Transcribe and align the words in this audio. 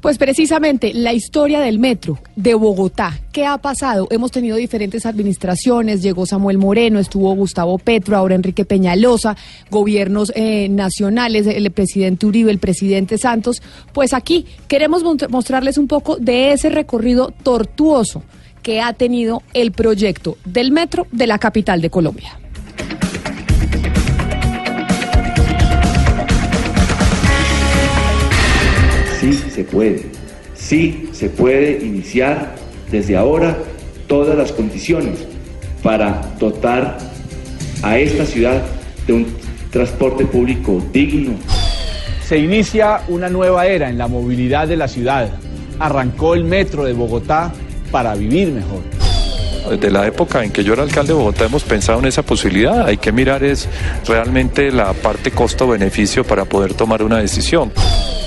Pues 0.00 0.16
precisamente 0.16 0.94
la 0.94 1.12
historia 1.12 1.60
del 1.60 1.80
metro 1.80 2.18
de 2.36 2.54
Bogotá. 2.54 3.18
¿Qué 3.32 3.44
ha 3.44 3.58
pasado? 3.58 4.06
Hemos 4.10 4.30
tenido 4.30 4.56
diferentes 4.56 5.06
administraciones. 5.06 6.02
Llegó 6.02 6.24
Samuel 6.24 6.56
Moreno, 6.56 7.00
estuvo 7.00 7.34
Gustavo 7.34 7.78
Petro, 7.78 8.16
ahora 8.16 8.36
Enrique 8.36 8.64
Peñalosa, 8.64 9.36
gobiernos 9.70 10.32
eh, 10.36 10.68
nacionales, 10.68 11.48
el 11.48 11.68
presidente 11.72 12.26
Uribe, 12.26 12.52
el 12.52 12.58
presidente 12.58 13.18
Santos. 13.18 13.60
Pues 13.92 14.14
aquí 14.14 14.46
queremos 14.68 15.02
mostrarles 15.30 15.78
un 15.78 15.88
poco 15.88 16.16
de 16.16 16.52
ese 16.52 16.68
recorrido 16.68 17.32
tortuoso 17.42 18.22
que 18.62 18.80
ha 18.80 18.92
tenido 18.92 19.42
el 19.52 19.72
proyecto 19.72 20.36
del 20.44 20.70
metro 20.70 21.08
de 21.10 21.26
la 21.26 21.38
capital 21.38 21.80
de 21.80 21.90
Colombia. 21.90 22.38
Se 29.58 29.64
puede, 29.64 30.02
sí 30.54 31.08
se 31.10 31.28
puede 31.28 31.84
iniciar 31.84 32.54
desde 32.92 33.16
ahora 33.16 33.58
todas 34.06 34.38
las 34.38 34.52
condiciones 34.52 35.18
para 35.82 36.22
dotar 36.38 36.96
a 37.82 37.98
esta 37.98 38.24
ciudad 38.24 38.62
de 39.08 39.14
un 39.14 39.26
transporte 39.72 40.26
público 40.26 40.80
digno, 40.92 41.32
Se 42.24 42.38
inicia 42.38 43.00
una 43.08 43.28
nueva 43.28 43.66
era 43.66 43.90
en 43.90 43.98
la 43.98 44.06
movilidad 44.06 44.68
de 44.68 44.76
la 44.76 44.86
ciudad. 44.86 45.28
Arrancó 45.80 46.34
el 46.34 46.44
metro 46.44 46.84
de 46.84 46.92
Bogotá 46.92 47.52
para 47.90 48.14
vivir 48.14 48.52
mejor. 48.52 48.82
Desde 49.68 49.90
la 49.90 50.06
época 50.06 50.44
en 50.44 50.52
que 50.52 50.62
yo 50.62 50.74
era 50.74 50.84
alcalde 50.84 51.14
de 51.14 51.18
Bogotá 51.18 51.46
hemos 51.46 51.64
pensado 51.64 51.98
en 51.98 52.04
esa 52.04 52.22
posibilidad. 52.22 52.86
Hay 52.86 52.98
que 52.98 53.10
mirar 53.10 53.42
es 53.42 53.68
realmente 54.06 54.70
la 54.70 54.92
parte 54.92 55.32
costo-beneficio 55.32 56.22
para 56.22 56.44
poder 56.44 56.74
tomar 56.74 57.02
una 57.02 57.18
decisión. 57.18 57.72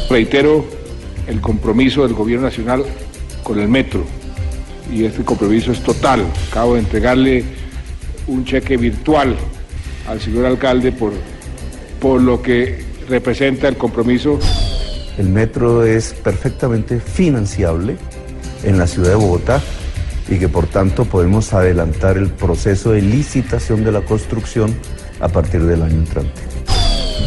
Reitero 0.10 0.81
el 1.32 1.40
compromiso 1.40 2.04
del 2.04 2.14
Gobierno 2.14 2.46
Nacional 2.46 2.84
con 3.42 3.58
el 3.60 3.70
metro 3.70 4.04
y 4.94 5.06
este 5.06 5.24
compromiso 5.24 5.72
es 5.72 5.82
total. 5.82 6.26
Acabo 6.50 6.74
de 6.74 6.82
entregarle 6.82 7.44
un 8.28 8.44
cheque 8.44 8.76
virtual 8.76 9.36
al 10.08 10.20
señor 10.20 10.46
alcalde 10.46 10.92
por, 10.92 11.14
por 12.02 12.22
lo 12.22 12.42
que 12.42 12.84
representa 13.08 13.68
el 13.68 13.78
compromiso 13.78 14.40
El 15.18 15.30
metro 15.30 15.84
es 15.84 16.14
perfectamente 16.14 17.00
financiable 17.00 17.96
en 18.64 18.78
la 18.78 18.86
ciudad 18.86 19.10
de 19.10 19.16
Bogotá 19.16 19.62
y 20.30 20.38
que 20.38 20.50
por 20.50 20.68
tanto 20.68 21.06
podemos 21.06 21.54
adelantar 21.54 22.18
el 22.18 22.30
proceso 22.30 22.92
de 22.92 23.02
licitación 23.02 23.84
de 23.84 23.92
la 23.94 24.02
construcción 24.02 24.76
a 25.20 25.30
partir 25.30 25.64
del 25.64 25.82
año 25.82 25.96
entrante. 25.96 26.42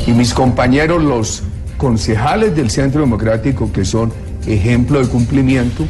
y 0.07 0.13
mis 0.13 0.35
compañeros, 0.35 1.03
los 1.03 1.43
concejales 1.85 2.57
del 2.57 2.71
Centro 2.71 3.03
Democrático, 3.03 3.71
que 3.71 3.85
son 3.85 4.11
ejemplo 4.47 5.01
de 5.01 5.07
cumplimiento, 5.07 5.85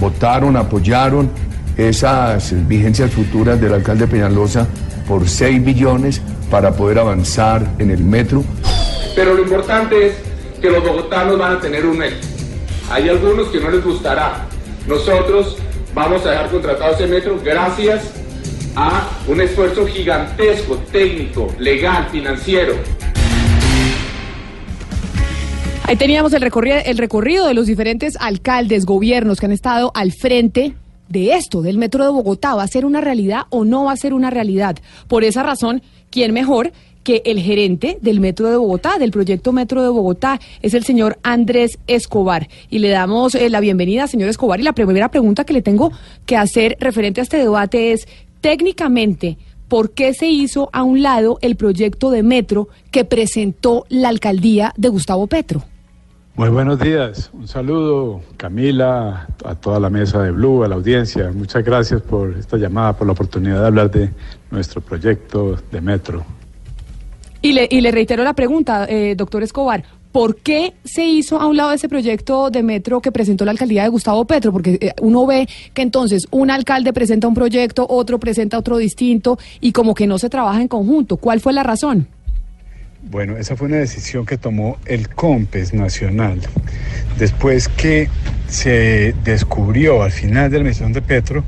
votaron, 0.00 0.56
apoyaron 0.56 1.28
esas 1.76 2.54
vigencias 2.66 3.10
futuras 3.10 3.60
del 3.60 3.74
alcalde 3.74 4.06
Peñalosa 4.06 4.66
por 5.06 5.28
6 5.28 5.62
billones 5.62 6.22
para 6.50 6.72
poder 6.72 6.98
avanzar 6.98 7.62
en 7.78 7.90
el 7.90 8.02
metro. 8.02 8.42
Pero 9.14 9.34
lo 9.34 9.42
importante 9.42 10.06
es 10.06 10.14
que 10.62 10.70
los 10.70 10.82
bogotanos 10.82 11.38
van 11.38 11.56
a 11.56 11.60
tener 11.60 11.84
un 11.84 11.98
metro. 11.98 12.26
Hay 12.90 13.10
algunos 13.10 13.48
que 13.48 13.60
no 13.60 13.68
les 13.68 13.84
gustará. 13.84 14.46
Nosotros 14.86 15.58
vamos 15.94 16.24
a 16.24 16.30
dejar 16.30 16.48
contratado 16.48 16.94
ese 16.94 17.06
metro 17.06 17.38
gracias 17.44 18.14
a 18.76 19.06
un 19.26 19.42
esfuerzo 19.42 19.86
gigantesco, 19.86 20.78
técnico, 20.90 21.52
legal, 21.58 22.08
financiero. 22.10 22.72
Ahí 25.88 25.96
teníamos 25.96 26.34
el 26.34 26.42
recorrido, 26.42 26.76
el 26.84 26.98
recorrido 26.98 27.46
de 27.46 27.54
los 27.54 27.66
diferentes 27.66 28.18
alcaldes, 28.20 28.84
gobiernos 28.84 29.40
que 29.40 29.46
han 29.46 29.52
estado 29.52 29.90
al 29.94 30.12
frente 30.12 30.74
de 31.08 31.32
esto, 31.32 31.62
del 31.62 31.78
metro 31.78 32.04
de 32.04 32.10
Bogotá. 32.10 32.54
¿Va 32.54 32.62
a 32.62 32.68
ser 32.68 32.84
una 32.84 33.00
realidad 33.00 33.44
o 33.48 33.64
no 33.64 33.84
va 33.84 33.92
a 33.92 33.96
ser 33.96 34.12
una 34.12 34.28
realidad? 34.28 34.76
Por 35.08 35.24
esa 35.24 35.42
razón, 35.42 35.80
¿quién 36.10 36.34
mejor 36.34 36.72
que 37.04 37.22
el 37.24 37.40
gerente 37.40 37.96
del 38.02 38.20
metro 38.20 38.50
de 38.50 38.58
Bogotá, 38.58 38.98
del 38.98 39.12
proyecto 39.12 39.54
Metro 39.54 39.82
de 39.82 39.88
Bogotá? 39.88 40.38
Es 40.60 40.74
el 40.74 40.84
señor 40.84 41.18
Andrés 41.22 41.78
Escobar. 41.86 42.50
Y 42.68 42.80
le 42.80 42.90
damos 42.90 43.34
eh, 43.34 43.48
la 43.48 43.60
bienvenida, 43.60 44.06
señor 44.08 44.28
Escobar. 44.28 44.60
Y 44.60 44.64
la 44.64 44.74
primera 44.74 45.10
pregunta 45.10 45.44
que 45.44 45.54
le 45.54 45.62
tengo 45.62 45.90
que 46.26 46.36
hacer 46.36 46.76
referente 46.80 47.22
a 47.22 47.24
este 47.24 47.38
debate 47.38 47.92
es, 47.92 48.06
técnicamente, 48.42 49.38
¿por 49.68 49.92
qué 49.92 50.12
se 50.12 50.26
hizo 50.26 50.68
a 50.74 50.82
un 50.82 51.00
lado 51.00 51.38
el 51.40 51.56
proyecto 51.56 52.10
de 52.10 52.22
metro 52.22 52.68
que 52.90 53.06
presentó 53.06 53.86
la 53.88 54.10
alcaldía 54.10 54.74
de 54.76 54.90
Gustavo 54.90 55.26
Petro? 55.26 55.64
Muy 56.38 56.50
buenos 56.50 56.78
días, 56.78 57.30
un 57.32 57.48
saludo 57.48 58.20
Camila, 58.36 59.26
a 59.44 59.56
toda 59.56 59.80
la 59.80 59.90
mesa 59.90 60.22
de 60.22 60.30
Blue, 60.30 60.62
a 60.62 60.68
la 60.68 60.76
audiencia. 60.76 61.32
Muchas 61.34 61.64
gracias 61.64 62.00
por 62.00 62.30
esta 62.38 62.56
llamada, 62.56 62.92
por 62.92 63.08
la 63.08 63.12
oportunidad 63.12 63.60
de 63.60 63.66
hablar 63.66 63.90
de 63.90 64.10
nuestro 64.52 64.80
proyecto 64.80 65.58
de 65.72 65.80
metro. 65.80 66.24
Y 67.42 67.54
le, 67.54 67.66
y 67.68 67.80
le 67.80 67.90
reitero 67.90 68.22
la 68.22 68.34
pregunta, 68.34 68.86
eh, 68.88 69.16
doctor 69.16 69.42
Escobar, 69.42 69.82
¿por 70.12 70.36
qué 70.36 70.74
se 70.84 71.04
hizo 71.04 71.40
a 71.40 71.46
un 71.48 71.56
lado 71.56 71.72
ese 71.72 71.88
proyecto 71.88 72.50
de 72.50 72.62
metro 72.62 73.00
que 73.00 73.10
presentó 73.10 73.44
la 73.44 73.50
alcaldía 73.50 73.82
de 73.82 73.88
Gustavo 73.88 74.24
Petro? 74.24 74.52
Porque 74.52 74.78
eh, 74.80 74.92
uno 75.02 75.26
ve 75.26 75.48
que 75.74 75.82
entonces 75.82 76.28
un 76.30 76.52
alcalde 76.52 76.92
presenta 76.92 77.26
un 77.26 77.34
proyecto, 77.34 77.84
otro 77.88 78.20
presenta 78.20 78.58
otro 78.58 78.76
distinto 78.76 79.40
y 79.60 79.72
como 79.72 79.92
que 79.92 80.06
no 80.06 80.18
se 80.18 80.30
trabaja 80.30 80.60
en 80.60 80.68
conjunto. 80.68 81.16
¿Cuál 81.16 81.40
fue 81.40 81.52
la 81.52 81.64
razón? 81.64 82.06
Bueno, 83.00 83.36
esa 83.36 83.54
fue 83.54 83.68
una 83.68 83.76
decisión 83.76 84.26
que 84.26 84.36
tomó 84.38 84.76
el 84.84 85.08
COMPES 85.08 85.72
Nacional. 85.72 86.40
Después 87.16 87.68
que 87.68 88.08
se 88.48 89.14
descubrió 89.22 90.02
al 90.02 90.10
final 90.10 90.50
de 90.50 90.56
la 90.56 90.62
administración 90.62 90.92
de 90.92 91.02
Petro 91.02 91.44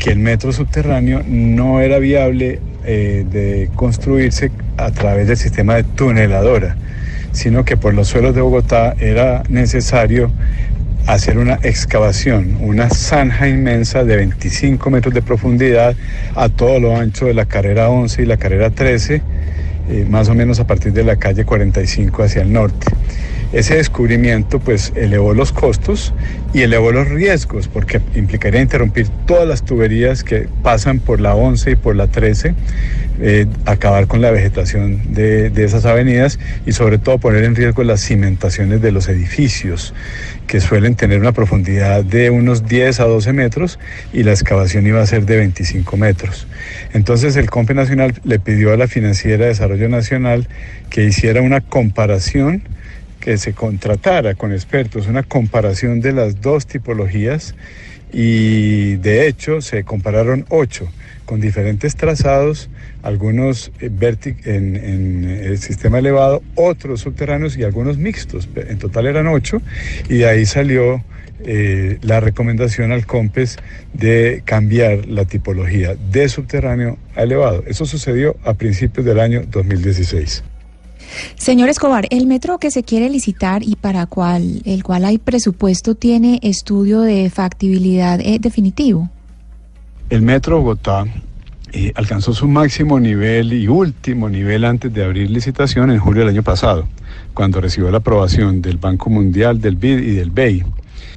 que 0.00 0.10
el 0.10 0.18
metro 0.18 0.52
subterráneo 0.52 1.22
no 1.24 1.80
era 1.80 2.00
viable 2.00 2.60
eh, 2.84 3.24
de 3.30 3.70
construirse 3.76 4.50
a 4.76 4.90
través 4.90 5.28
del 5.28 5.36
sistema 5.36 5.76
de 5.76 5.84
tuneladora, 5.84 6.76
sino 7.30 7.64
que 7.64 7.76
por 7.76 7.94
los 7.94 8.08
suelos 8.08 8.34
de 8.34 8.40
Bogotá 8.40 8.96
era 8.98 9.44
necesario 9.48 10.32
hacer 11.06 11.38
una 11.38 11.60
excavación, 11.62 12.58
una 12.60 12.90
zanja 12.90 13.48
inmensa 13.48 14.02
de 14.02 14.16
25 14.16 14.90
metros 14.90 15.14
de 15.14 15.22
profundidad 15.22 15.94
a 16.34 16.48
todo 16.48 16.80
lo 16.80 16.96
ancho 16.96 17.26
de 17.26 17.34
la 17.34 17.46
carrera 17.46 17.88
11 17.88 18.22
y 18.22 18.26
la 18.26 18.36
carrera 18.36 18.70
13 18.70 19.22
eh, 19.88 20.06
más 20.08 20.28
o 20.28 20.34
menos 20.34 20.60
a 20.60 20.66
partir 20.66 20.92
de 20.92 21.04
la 21.04 21.16
calle 21.16 21.44
45 21.44 22.22
hacia 22.22 22.42
el 22.42 22.52
norte. 22.52 22.86
Ese 23.52 23.76
descubrimiento 23.76 24.58
pues 24.60 24.92
elevó 24.94 25.32
los 25.32 25.52
costos 25.52 26.12
y 26.52 26.60
elevó 26.62 26.92
los 26.92 27.08
riesgos 27.08 27.66
porque 27.66 28.00
implicaría 28.14 28.60
interrumpir 28.60 29.08
todas 29.26 29.48
las 29.48 29.64
tuberías 29.64 30.22
que 30.22 30.48
pasan 30.62 31.00
por 31.00 31.18
la 31.18 31.34
11 31.34 31.70
y 31.70 31.76
por 31.76 31.96
la 31.96 32.08
13, 32.08 32.54
eh, 33.20 33.46
acabar 33.64 34.06
con 34.06 34.20
la 34.20 34.30
vegetación 34.30 35.14
de, 35.14 35.48
de 35.48 35.64
esas 35.64 35.86
avenidas 35.86 36.38
y 36.66 36.72
sobre 36.72 36.98
todo 36.98 37.18
poner 37.18 37.44
en 37.44 37.54
riesgo 37.54 37.84
las 37.84 38.02
cimentaciones 38.02 38.82
de 38.82 38.92
los 38.92 39.08
edificios 39.08 39.94
que 40.46 40.60
suelen 40.60 40.94
tener 40.94 41.18
una 41.18 41.32
profundidad 41.32 42.04
de 42.04 42.28
unos 42.28 42.68
10 42.68 43.00
a 43.00 43.04
12 43.04 43.32
metros 43.32 43.78
y 44.12 44.24
la 44.24 44.32
excavación 44.32 44.86
iba 44.86 45.00
a 45.00 45.06
ser 45.06 45.24
de 45.24 45.38
25 45.38 45.96
metros. 45.96 46.46
Entonces 46.92 47.34
el 47.36 47.48
COMPE 47.48 47.72
Nacional 47.72 48.14
le 48.24 48.38
pidió 48.38 48.74
a 48.74 48.76
la 48.76 48.88
Financiera 48.88 49.44
de 49.44 49.48
Desarrollo 49.48 49.88
Nacional 49.88 50.48
que 50.90 51.04
hiciera 51.04 51.40
una 51.40 51.62
comparación 51.62 52.62
que 53.28 53.36
se 53.36 53.52
contratara 53.52 54.36
con 54.36 54.54
expertos 54.54 55.06
una 55.06 55.22
comparación 55.22 56.00
de 56.00 56.14
las 56.14 56.40
dos 56.40 56.66
tipologías 56.66 57.54
y 58.10 58.96
de 58.96 59.28
hecho 59.28 59.60
se 59.60 59.84
compararon 59.84 60.46
ocho 60.48 60.88
con 61.26 61.38
diferentes 61.38 61.94
trazados, 61.94 62.70
algunos 63.02 63.70
eh, 63.80 63.90
en, 64.46 64.76
en 64.76 65.24
el 65.28 65.58
sistema 65.58 65.98
elevado, 65.98 66.42
otros 66.54 67.02
subterráneos 67.02 67.58
y 67.58 67.64
algunos 67.64 67.98
mixtos. 67.98 68.48
En 68.56 68.78
total 68.78 69.04
eran 69.04 69.26
ocho 69.26 69.60
y 70.08 70.16
de 70.16 70.26
ahí 70.26 70.46
salió 70.46 71.04
eh, 71.44 71.98
la 72.00 72.20
recomendación 72.20 72.92
al 72.92 73.04
COMPES 73.04 73.58
de 73.92 74.40
cambiar 74.46 75.04
la 75.04 75.26
tipología 75.26 75.96
de 75.96 76.30
subterráneo 76.30 76.96
a 77.14 77.24
elevado. 77.24 77.62
Eso 77.66 77.84
sucedió 77.84 78.38
a 78.42 78.54
principios 78.54 79.04
del 79.04 79.20
año 79.20 79.42
2016. 79.50 80.44
Señor 81.36 81.68
Escobar, 81.68 82.06
el 82.10 82.26
metro 82.26 82.58
que 82.58 82.70
se 82.70 82.82
quiere 82.82 83.08
licitar 83.08 83.62
y 83.62 83.76
para 83.76 84.06
cual, 84.06 84.62
el 84.64 84.82
cual 84.82 85.04
hay 85.04 85.18
presupuesto 85.18 85.94
tiene 85.94 86.40
estudio 86.42 87.00
de 87.00 87.30
factibilidad 87.30 88.20
eh, 88.20 88.38
definitivo. 88.40 89.10
El 90.10 90.22
metro 90.22 90.58
Bogotá 90.58 91.04
eh, 91.72 91.92
alcanzó 91.94 92.32
su 92.32 92.48
máximo 92.48 92.98
nivel 92.98 93.52
y 93.52 93.68
último 93.68 94.30
nivel 94.30 94.64
antes 94.64 94.92
de 94.92 95.04
abrir 95.04 95.30
licitación 95.30 95.90
en 95.90 95.98
julio 95.98 96.20
del 96.20 96.30
año 96.30 96.42
pasado, 96.42 96.88
cuando 97.34 97.60
recibió 97.60 97.90
la 97.90 97.98
aprobación 97.98 98.62
del 98.62 98.78
Banco 98.78 99.10
Mundial, 99.10 99.60
del 99.60 99.76
BID 99.76 99.98
y 99.98 100.12
del 100.12 100.30
BEI. 100.30 100.64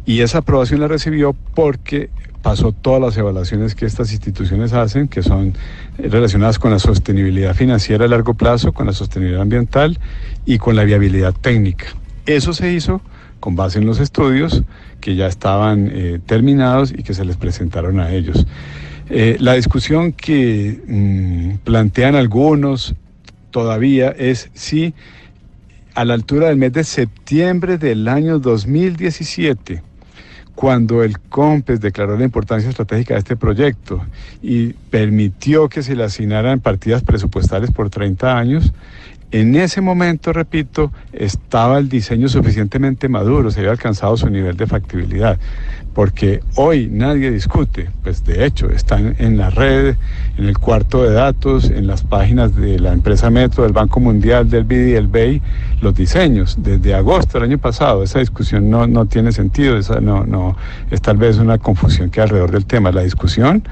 Y 0.06 0.22
esa 0.22 0.40
aprobación 0.40 0.82
la 0.82 0.88
recibió 0.88 1.34
porque 1.56 2.10
pasó 2.42 2.72
todas 2.72 3.02
las 3.02 3.18
evaluaciones 3.18 3.76
que 3.76 3.86
estas 3.86 4.12
instituciones 4.12 4.74
hacen, 4.74 5.08
que 5.08 5.24
son 5.24 5.54
relacionadas 5.98 6.60
con 6.60 6.72
la 6.72 6.80
sostenibilidad 6.80 7.56
financiera 7.56 8.06
a 8.06 8.08
largo 8.08 8.34
plazo, 8.34 8.74
con 8.74 8.88
la 8.88 8.94
sostenibilidad 8.94 9.42
ambiental 9.42 10.00
y 10.46 10.58
con 10.58 10.76
la 10.76 10.84
viabilidad 10.84 11.34
técnica. 11.34 11.88
Eso 12.26 12.54
se 12.54 12.72
hizo 12.72 13.02
con 13.40 13.56
base 13.56 13.80
en 13.80 13.86
los 13.86 14.00
estudios 14.00 14.64
que 15.00 15.16
ya 15.16 15.28
estaban 15.28 15.90
eh, 15.92 16.20
terminados 16.26 16.94
y 16.96 17.04
que 17.04 17.14
se 17.14 17.26
les 17.26 17.38
presentaron 17.38 18.00
a 18.00 18.12
ellos. 18.12 18.46
Eh, 19.10 19.36
la 19.40 19.54
discusión 19.54 20.14
que 20.14 20.80
mm, 20.88 21.64
plantean 21.66 22.16
algunos 22.16 22.96
todavía 23.50 24.10
es 24.10 24.50
si 24.54 24.94
a 25.96 26.06
la 26.06 26.14
altura 26.14 26.48
del 26.48 26.58
mes 26.58 26.72
de 26.72 26.84
septiembre 26.86 27.78
del 27.78 28.08
año 28.08 28.40
2017, 28.40 29.84
cuando 30.62 31.04
el 31.04 31.18
COMPES 31.18 31.82
declaró 31.82 32.16
la 32.20 32.24
importancia 32.24 32.70
estratégica 32.70 33.16
de 33.16 33.22
este 33.22 33.36
proyecto 33.36 34.00
y 34.44 34.74
permitió 34.92 35.68
que 35.68 35.82
se 35.82 35.96
le 35.96 36.04
asignaran 36.04 36.60
partidas 36.60 37.02
presupuestales 37.02 37.72
por 37.72 37.90
30 37.90 38.38
años, 38.38 38.72
en 39.32 39.56
ese 39.56 39.80
momento, 39.80 40.34
repito, 40.34 40.92
estaba 41.14 41.78
el 41.78 41.88
diseño 41.88 42.28
suficientemente 42.28 43.08
maduro, 43.08 43.50
se 43.50 43.60
había 43.60 43.72
alcanzado 43.72 44.18
su 44.18 44.30
nivel 44.30 44.58
de 44.58 44.68
factibilidad, 44.68 45.38
porque 45.94 46.42
hoy 46.56 46.90
nadie 46.92 47.32
discute, 47.32 47.90
pues 48.04 48.26
de 48.26 48.46
hecho 48.46 48.70
están 48.70 49.16
en 49.20 49.38
la 49.38 49.50
red, 49.50 49.96
en 50.38 50.46
el 50.46 50.58
cuarto 50.58 51.04
de 51.04 51.14
datos, 51.14 51.70
en 51.70 51.88
las 51.88 52.04
páginas 52.04 52.56
de 52.56 52.80
la 52.80 52.92
empresa 52.92 53.30
Metro, 53.30 53.64
del 53.64 53.74
Banco 53.74 54.02
Mundial, 54.02 54.50
del 54.50 54.66
BID 54.66 54.88
y 54.88 54.92
del 54.92 55.08
BEI, 55.08 55.42
los 55.82 55.96
diseños. 55.96 56.58
Desde 56.60 56.94
agosto 56.94 57.40
del 57.40 57.50
año 57.50 57.58
pasado, 57.58 58.04
esa 58.04 58.20
discusión 58.20 58.70
no, 58.70 58.86
no 58.88 59.06
tiene 59.06 59.32
sentido, 59.32 59.78
esa 59.78 60.02
no, 60.02 60.26
no, 60.26 60.58
es 60.90 61.02
tal 61.02 61.18
vez 61.18 61.38
una 61.38 61.58
confusión 61.58 62.10
que 62.10 62.22
alrededor 62.22 62.52
del 62.52 62.66
tema. 62.66 62.92
La 62.92 63.04
discusión 63.04 63.64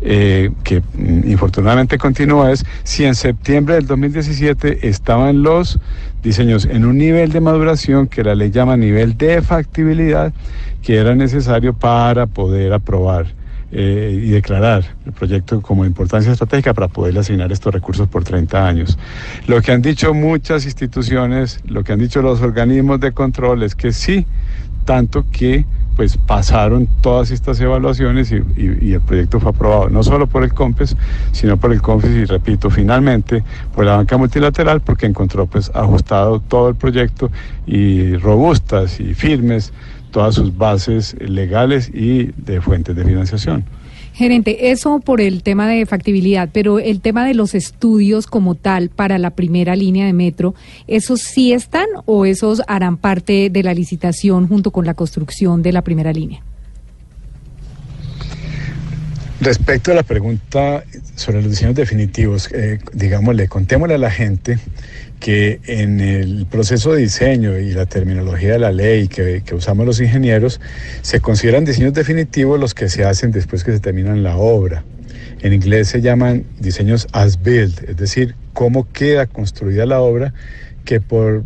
eh, 0.00 0.50
que 0.62 0.80
mm, 0.80 1.28
infortunadamente 1.28 1.98
continúa 1.98 2.52
es 2.52 2.64
si 2.84 3.04
en 3.04 3.14
septiembre 3.14 3.74
del 3.74 3.86
2017 3.86 4.86
estaban 4.88 5.42
los 5.42 5.78
diseños 6.22 6.66
en 6.66 6.84
un 6.84 6.98
nivel 6.98 7.32
de 7.32 7.40
maduración 7.40 8.06
que 8.06 8.22
la 8.22 8.34
ley 8.34 8.50
llama 8.50 8.76
nivel 8.76 9.16
de 9.16 9.42
factibilidad 9.42 10.32
que 10.82 10.96
era 10.96 11.14
necesario 11.14 11.74
para 11.74 12.26
poder 12.26 12.72
aprobar 12.72 13.26
eh, 13.70 14.22
y 14.24 14.30
declarar 14.30 14.82
el 15.04 15.12
proyecto 15.12 15.60
como 15.60 15.84
importancia 15.84 16.32
estratégica 16.32 16.72
para 16.72 16.88
poder 16.88 17.18
asignar 17.18 17.52
estos 17.52 17.74
recursos 17.74 18.08
por 18.08 18.24
30 18.24 18.66
años. 18.66 18.98
Lo 19.46 19.60
que 19.60 19.72
han 19.72 19.82
dicho 19.82 20.14
muchas 20.14 20.64
instituciones, 20.64 21.60
lo 21.66 21.84
que 21.84 21.92
han 21.92 21.98
dicho 21.98 22.22
los 22.22 22.40
organismos 22.40 22.98
de 23.00 23.12
control 23.12 23.62
es 23.62 23.74
que 23.74 23.92
sí, 23.92 24.24
tanto 24.88 25.26
que 25.30 25.66
pues 25.96 26.16
pasaron 26.16 26.88
todas 27.02 27.30
estas 27.30 27.60
evaluaciones 27.60 28.32
y, 28.32 28.92
el 28.94 29.00
proyecto 29.02 29.38
fue 29.38 29.50
aprobado 29.50 29.90
no 29.90 30.02
solo 30.02 30.26
por 30.26 30.44
el 30.44 30.54
COMPES, 30.54 30.96
sino 31.32 31.58
por 31.58 31.74
el 31.74 31.82
COMPES 31.82 32.10
y 32.12 32.24
repito, 32.24 32.70
finalmente 32.70 33.44
por 33.74 33.84
la 33.84 33.96
banca 33.96 34.16
multilateral 34.16 34.80
porque 34.80 35.04
encontró 35.04 35.44
pues 35.44 35.70
ajustado 35.74 36.40
todo 36.40 36.70
el 36.70 36.74
proyecto 36.74 37.30
y 37.66 38.16
robustas 38.16 38.98
y 38.98 39.12
firmes 39.12 39.74
todas 40.10 40.36
sus 40.36 40.56
bases 40.56 41.14
legales 41.20 41.90
y 41.92 42.32
de 42.38 42.62
fuentes 42.62 42.96
de 42.96 43.04
financiación. 43.04 43.66
Gerente, 44.18 44.72
eso 44.72 44.98
por 44.98 45.20
el 45.20 45.44
tema 45.44 45.68
de 45.68 45.86
factibilidad, 45.86 46.48
pero 46.52 46.80
el 46.80 47.00
tema 47.00 47.24
de 47.24 47.34
los 47.34 47.54
estudios 47.54 48.26
como 48.26 48.56
tal 48.56 48.88
para 48.88 49.16
la 49.16 49.30
primera 49.30 49.76
línea 49.76 50.06
de 50.06 50.12
metro, 50.12 50.56
¿esos 50.88 51.20
sí 51.20 51.52
están 51.52 51.86
o 52.04 52.26
esos 52.26 52.60
harán 52.66 52.96
parte 52.96 53.48
de 53.48 53.62
la 53.62 53.74
licitación 53.74 54.48
junto 54.48 54.72
con 54.72 54.86
la 54.86 54.94
construcción 54.94 55.62
de 55.62 55.70
la 55.70 55.82
primera 55.82 56.12
línea? 56.12 56.42
Respecto 59.40 59.92
a 59.92 59.94
la 59.94 60.02
pregunta 60.02 60.82
sobre 61.14 61.40
los 61.40 61.52
diseños 61.52 61.76
definitivos, 61.76 62.50
eh, 62.52 62.80
digámosle, 62.92 63.46
contémosle 63.46 63.94
a 63.94 63.98
la 63.98 64.10
gente 64.10 64.58
que 65.20 65.60
en 65.66 66.00
el 66.00 66.46
proceso 66.46 66.92
de 66.92 67.02
diseño 67.02 67.58
y 67.58 67.72
la 67.72 67.86
terminología 67.86 68.52
de 68.52 68.58
la 68.58 68.72
ley 68.72 69.08
que, 69.08 69.42
usamos 69.52 69.86
los 69.86 70.00
ingenieros, 70.00 70.60
se 71.02 71.20
consideran 71.20 71.64
diseños 71.64 71.92
definitivos 71.92 72.58
los 72.58 72.74
que 72.74 72.88
se 72.88 73.04
hacen 73.04 73.32
después 73.32 73.64
que 73.64 73.72
se 73.72 73.80
terminan 73.80 74.22
la 74.22 74.36
obra. 74.36 74.84
En 75.40 75.52
inglés 75.52 75.88
se 75.88 76.00
llaman 76.00 76.44
diseños 76.58 77.06
as 77.12 77.42
built, 77.42 77.82
es 77.88 77.96
decir, 77.96 78.34
cómo 78.52 78.90
queda 78.92 79.26
construida 79.26 79.86
la 79.86 80.00
obra, 80.00 80.32
que 80.84 81.00
por 81.00 81.44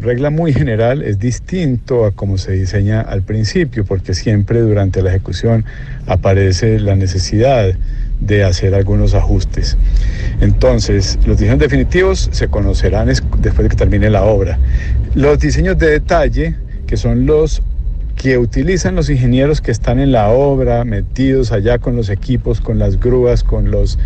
regla 0.00 0.30
muy 0.30 0.52
general 0.52 1.02
es 1.02 1.18
distinto 1.18 2.04
a 2.04 2.12
cómo 2.12 2.36
se 2.36 2.52
diseña 2.52 3.00
al 3.00 3.22
principio, 3.22 3.84
porque 3.84 4.12
siempre 4.14 4.60
durante 4.60 5.02
la 5.02 5.10
ejecución 5.10 5.64
aparece 6.06 6.78
la 6.78 6.94
necesidad 6.94 7.74
de 8.26 8.44
hacer 8.44 8.74
algunos 8.74 9.14
ajustes. 9.14 9.76
Entonces, 10.40 11.18
los 11.26 11.38
diseños 11.38 11.58
definitivos 11.58 12.28
se 12.32 12.48
conocerán 12.48 13.06
después 13.06 13.56
de 13.56 13.68
que 13.68 13.76
termine 13.76 14.10
la 14.10 14.24
obra. 14.24 14.58
Los 15.14 15.38
diseños 15.38 15.78
de 15.78 15.90
detalle, 15.90 16.56
que 16.86 16.96
son 16.96 17.26
los 17.26 17.62
que 18.16 18.38
utilizan 18.38 18.94
los 18.94 19.10
ingenieros 19.10 19.60
que 19.60 19.70
están 19.70 19.98
en 19.98 20.12
la 20.12 20.30
obra, 20.30 20.84
metidos 20.84 21.52
allá 21.52 21.78
con 21.78 21.96
los 21.96 22.08
equipos, 22.08 22.60
con 22.60 22.78
las 22.78 22.98
grúas, 22.98 23.42
con, 23.42 23.70
los, 23.70 23.98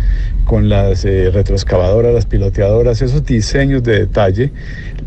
con 0.45 0.69
las 0.69 1.05
eh, 1.05 1.29
retroexcavadoras, 1.31 2.13
las 2.13 2.25
piloteadoras, 2.25 3.01
esos 3.01 3.25
diseños 3.25 3.83
de 3.83 3.99
detalle, 3.99 4.51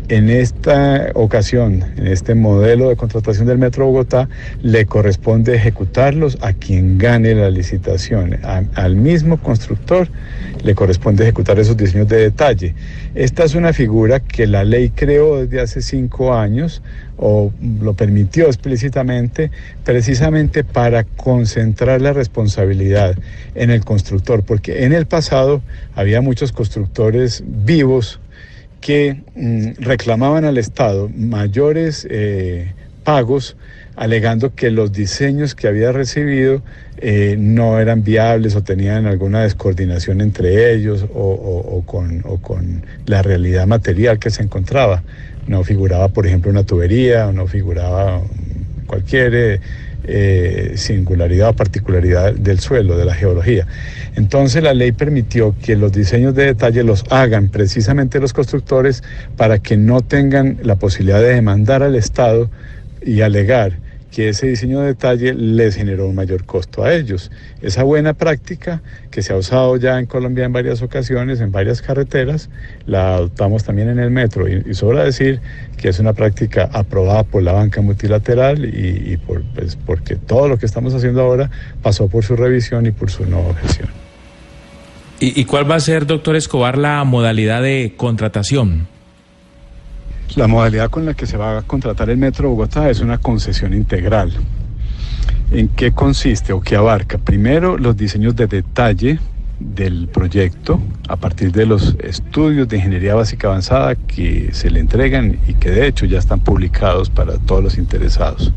en 0.09 0.29
esta 0.29 1.11
ocasión, 1.13 1.83
en 1.97 2.07
este 2.07 2.35
modelo 2.35 2.89
de 2.89 2.95
contratación 2.95 3.47
del 3.47 3.57
Metro 3.57 3.85
Bogotá, 3.85 4.29
le 4.61 4.85
corresponde 4.85 5.55
ejecutarlos 5.55 6.37
a 6.41 6.53
quien 6.53 6.97
gane 6.97 7.35
la 7.35 7.49
licitación. 7.49 8.39
al 8.43 8.95
mismo 8.95 9.37
constructor 9.37 10.07
le 10.63 10.75
corresponde 10.75 11.23
ejecutar 11.23 11.59
esos 11.59 11.77
diseños 11.77 12.07
de 12.07 12.17
detalle. 12.17 12.75
Esta 13.15 13.43
es 13.43 13.55
una 13.55 13.73
figura 13.73 14.19
que 14.19 14.47
la 14.47 14.63
ley 14.63 14.89
creó 14.89 15.45
desde 15.45 15.61
hace 15.61 15.81
cinco 15.81 16.33
años 16.33 16.81
o 17.17 17.51
lo 17.81 17.93
permitió 17.93 18.47
explícitamente 18.47 19.51
precisamente 19.83 20.63
para 20.63 21.03
concentrar 21.03 22.01
la 22.01 22.13
responsabilidad 22.13 23.15
en 23.55 23.69
el 23.69 23.83
constructor, 23.83 24.43
porque 24.43 24.85
en 24.85 24.93
el 24.93 25.05
pasado 25.05 25.61
había 25.95 26.21
muchos 26.21 26.51
constructores 26.51 27.43
vivos 27.45 28.19
que 28.81 29.21
mm, 29.35 29.81
reclamaban 29.83 30.43
al 30.43 30.57
Estado 30.57 31.09
mayores 31.15 32.05
eh, 32.09 32.73
pagos 33.03 33.55
alegando 33.95 34.55
que 34.55 34.71
los 34.71 34.91
diseños 34.91 35.55
que 35.55 35.67
había 35.67 35.91
recibido 35.91 36.63
eh, 36.97 37.35
no 37.37 37.79
eran 37.79 38.03
viables 38.03 38.55
o 38.55 38.63
tenían 38.63 39.05
alguna 39.05 39.43
descoordinación 39.43 40.21
entre 40.21 40.73
ellos 40.73 41.05
o, 41.13 41.83
con, 41.85 42.21
o, 42.25 42.37
con, 42.37 42.85
la 43.05 43.21
realidad 43.21 43.67
material 43.67 44.19
que 44.19 44.29
se 44.29 44.41
encontraba. 44.41 45.03
No 45.47 45.63
figuraba, 45.63 46.07
por 46.09 46.25
ejemplo, 46.25 46.51
una 46.51 46.63
tubería 46.63 47.31
no 47.31 47.47
figuraba 47.47 48.21
cualquier 48.87 49.59
eh, 50.05 50.73
singularidad 50.75 51.49
o 51.49 51.53
particularidad 51.53 52.33
del 52.33 52.59
suelo, 52.59 52.97
de 52.97 53.05
la 53.05 53.13
geología. 53.13 53.67
Entonces 54.15 54.61
la 54.61 54.73
ley 54.73 54.91
permitió 54.91 55.55
que 55.61 55.75
los 55.75 55.91
diseños 55.91 56.35
de 56.35 56.45
detalle 56.45 56.83
los 56.83 57.05
hagan 57.09 57.49
precisamente 57.49 58.19
los 58.19 58.33
constructores 58.33 59.03
para 59.37 59.59
que 59.59 59.77
no 59.77 60.01
tengan 60.01 60.57
la 60.61 60.75
posibilidad 60.75 61.21
de 61.21 61.33
demandar 61.33 61.83
al 61.83 61.95
Estado 61.95 62.49
y 63.05 63.21
alegar 63.21 63.82
que 64.13 64.29
ese 64.29 64.47
diseño 64.47 64.81
de 64.81 64.87
detalle 64.87 65.33
les 65.33 65.75
generó 65.75 66.07
un 66.07 66.13
mayor 66.13 66.45
costo 66.45 66.83
a 66.83 66.93
ellos. 66.93 67.31
Esa 67.63 67.81
buena 67.83 68.13
práctica 68.13 68.83
que 69.09 69.23
se 69.23 69.33
ha 69.33 69.37
usado 69.37 69.75
ya 69.77 69.97
en 69.97 70.05
Colombia 70.05 70.45
en 70.45 70.53
varias 70.53 70.83
ocasiones, 70.83 71.41
en 71.41 71.51
varias 71.51 71.81
carreteras, 71.81 72.49
la 72.85 73.15
adoptamos 73.15 73.63
también 73.63 73.89
en 73.89 73.97
el 73.97 74.11
metro. 74.11 74.47
Y, 74.47 74.73
sobra 74.75 75.03
decir 75.03 75.41
que 75.77 75.89
es 75.89 75.97
una 75.97 76.13
práctica 76.13 76.69
aprobada 76.71 77.23
por 77.23 77.41
la 77.41 77.53
banca 77.53 77.81
multilateral 77.81 78.63
y, 78.63 79.17
por, 79.17 79.41
pues, 79.55 79.75
porque 79.75 80.15
todo 80.15 80.47
lo 80.47 80.59
que 80.59 80.67
estamos 80.67 80.93
haciendo 80.93 81.21
ahora 81.21 81.49
pasó 81.81 82.07
por 82.07 82.23
su 82.23 82.35
revisión 82.35 82.85
y 82.85 82.91
por 82.91 83.09
su 83.09 83.25
no 83.25 83.39
objeción. 83.39 83.89
¿Y, 85.19 85.39
¿Y 85.39 85.45
cuál 85.45 85.69
va 85.69 85.75
a 85.75 85.79
ser, 85.79 86.05
doctor 86.05 86.35
Escobar, 86.35 86.77
la 86.77 87.03
modalidad 87.03 87.63
de 87.63 87.95
contratación? 87.97 88.92
La 90.35 90.47
modalidad 90.47 90.89
con 90.89 91.05
la 91.05 91.13
que 91.13 91.27
se 91.27 91.37
va 91.37 91.59
a 91.59 91.61
contratar 91.61 92.09
el 92.09 92.17
Metro 92.17 92.49
Bogotá 92.49 92.89
es 92.89 93.01
una 93.01 93.19
concesión 93.19 93.71
integral. 93.75 94.33
¿En 95.51 95.67
qué 95.67 95.91
consiste 95.91 96.53
o 96.53 96.61
qué 96.61 96.75
abarca? 96.75 97.19
Primero, 97.19 97.77
los 97.77 97.95
diseños 97.95 98.35
de 98.35 98.47
detalle 98.47 99.19
del 99.59 100.07
proyecto 100.07 100.79
a 101.07 101.17
partir 101.17 101.51
de 101.51 101.67
los 101.67 101.95
estudios 101.99 102.67
de 102.67 102.77
ingeniería 102.77 103.13
básica 103.13 103.47
avanzada 103.47 103.93
que 103.93 104.49
se 104.53 104.71
le 104.71 104.79
entregan 104.79 105.37
y 105.47 105.53
que 105.53 105.69
de 105.69 105.85
hecho 105.85 106.07
ya 106.07 106.17
están 106.17 106.39
publicados 106.39 107.11
para 107.11 107.37
todos 107.37 107.63
los 107.63 107.77
interesados. 107.77 108.51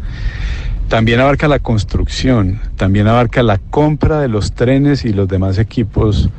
También 0.89 1.21
abarca 1.21 1.47
la 1.47 1.59
construcción, 1.59 2.59
también 2.77 3.07
abarca 3.07 3.43
la 3.43 3.59
compra 3.59 4.21
de 4.23 4.29
los 4.29 4.53
trenes 4.53 5.05
y 5.05 5.13
los 5.13 5.29
demás 5.29 5.59
equipos 5.59 6.31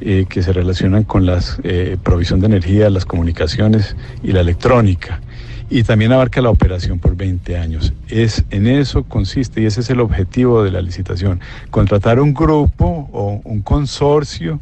eh, 0.00 0.26
que 0.28 0.42
se 0.42 0.52
relacionan 0.52 1.04
con 1.04 1.26
la 1.26 1.40
eh, 1.62 1.96
provisión 2.02 2.40
de 2.40 2.46
energía, 2.46 2.90
las 2.90 3.04
comunicaciones 3.04 3.96
y 4.22 4.32
la 4.32 4.40
electrónica. 4.40 5.20
Y 5.70 5.82
también 5.82 6.12
abarca 6.12 6.42
la 6.42 6.50
operación 6.50 6.98
por 6.98 7.16
20 7.16 7.56
años. 7.56 7.92
Es, 8.08 8.44
en 8.50 8.66
eso 8.66 9.04
consiste 9.04 9.62
y 9.62 9.66
ese 9.66 9.80
es 9.80 9.90
el 9.90 10.00
objetivo 10.00 10.62
de 10.62 10.70
la 10.70 10.82
licitación. 10.82 11.40
Contratar 11.70 12.20
un 12.20 12.34
grupo 12.34 13.08
o 13.12 13.40
un 13.44 13.62
consorcio 13.62 14.60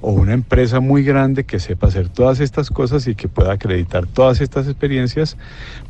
o 0.00 0.12
una 0.12 0.34
empresa 0.34 0.80
muy 0.80 1.02
grande 1.02 1.44
que 1.44 1.58
sepa 1.58 1.86
hacer 1.86 2.10
todas 2.10 2.38
estas 2.40 2.68
cosas 2.68 3.06
y 3.06 3.14
que 3.14 3.26
pueda 3.26 3.54
acreditar 3.54 4.06
todas 4.06 4.42
estas 4.42 4.66
experiencias, 4.68 5.38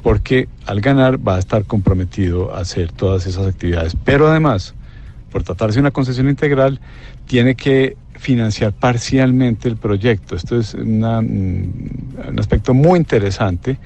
porque 0.05 0.49
al 0.67 0.81
ganar 0.81 1.19
va 1.19 1.35
a 1.35 1.41
estar 1.41 1.65
comprometido 1.65 2.55
a 2.55 2.61
hacer 2.61 2.93
todas 2.93 3.27
esas 3.27 3.47
actividades. 3.49 3.97
Pero 4.05 4.29
además, 4.29 4.75
por 5.33 5.43
tratarse 5.43 5.75
de 5.75 5.81
una 5.81 5.91
concesión 5.91 6.29
integral, 6.29 6.79
tiene 7.27 7.57
que 7.57 7.97
financiar 8.25 8.73
parcialmente 8.73 9.69
el 9.69 9.77
proyecto. 9.77 10.35
Esto 10.35 10.59
es 10.59 10.75
mm, 10.75 11.05
un 11.05 12.37
aspecto 12.39 12.73
muy 12.73 12.99
interesante 12.99 13.77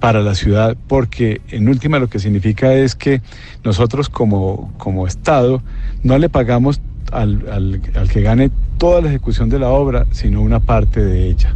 para 0.00 0.22
la 0.22 0.34
ciudad 0.34 0.76
porque 0.88 1.42
en 1.50 1.68
última 1.68 1.98
lo 1.98 2.08
que 2.08 2.18
significa 2.18 2.72
es 2.72 2.96
que 2.96 3.20
nosotros 3.62 4.08
como, 4.08 4.72
como 4.78 5.06
Estado 5.06 5.62
no 6.02 6.16
le 6.18 6.30
pagamos 6.30 6.80
al, 7.12 7.80
al 7.94 8.08
que 8.08 8.22
gane 8.22 8.50
toda 8.78 9.02
la 9.02 9.08
ejecución 9.08 9.50
de 9.50 9.58
la 9.58 9.68
obra, 9.68 10.06
sino 10.10 10.40
una 10.40 10.60
parte 10.60 11.04
de 11.04 11.28
ella. 11.28 11.54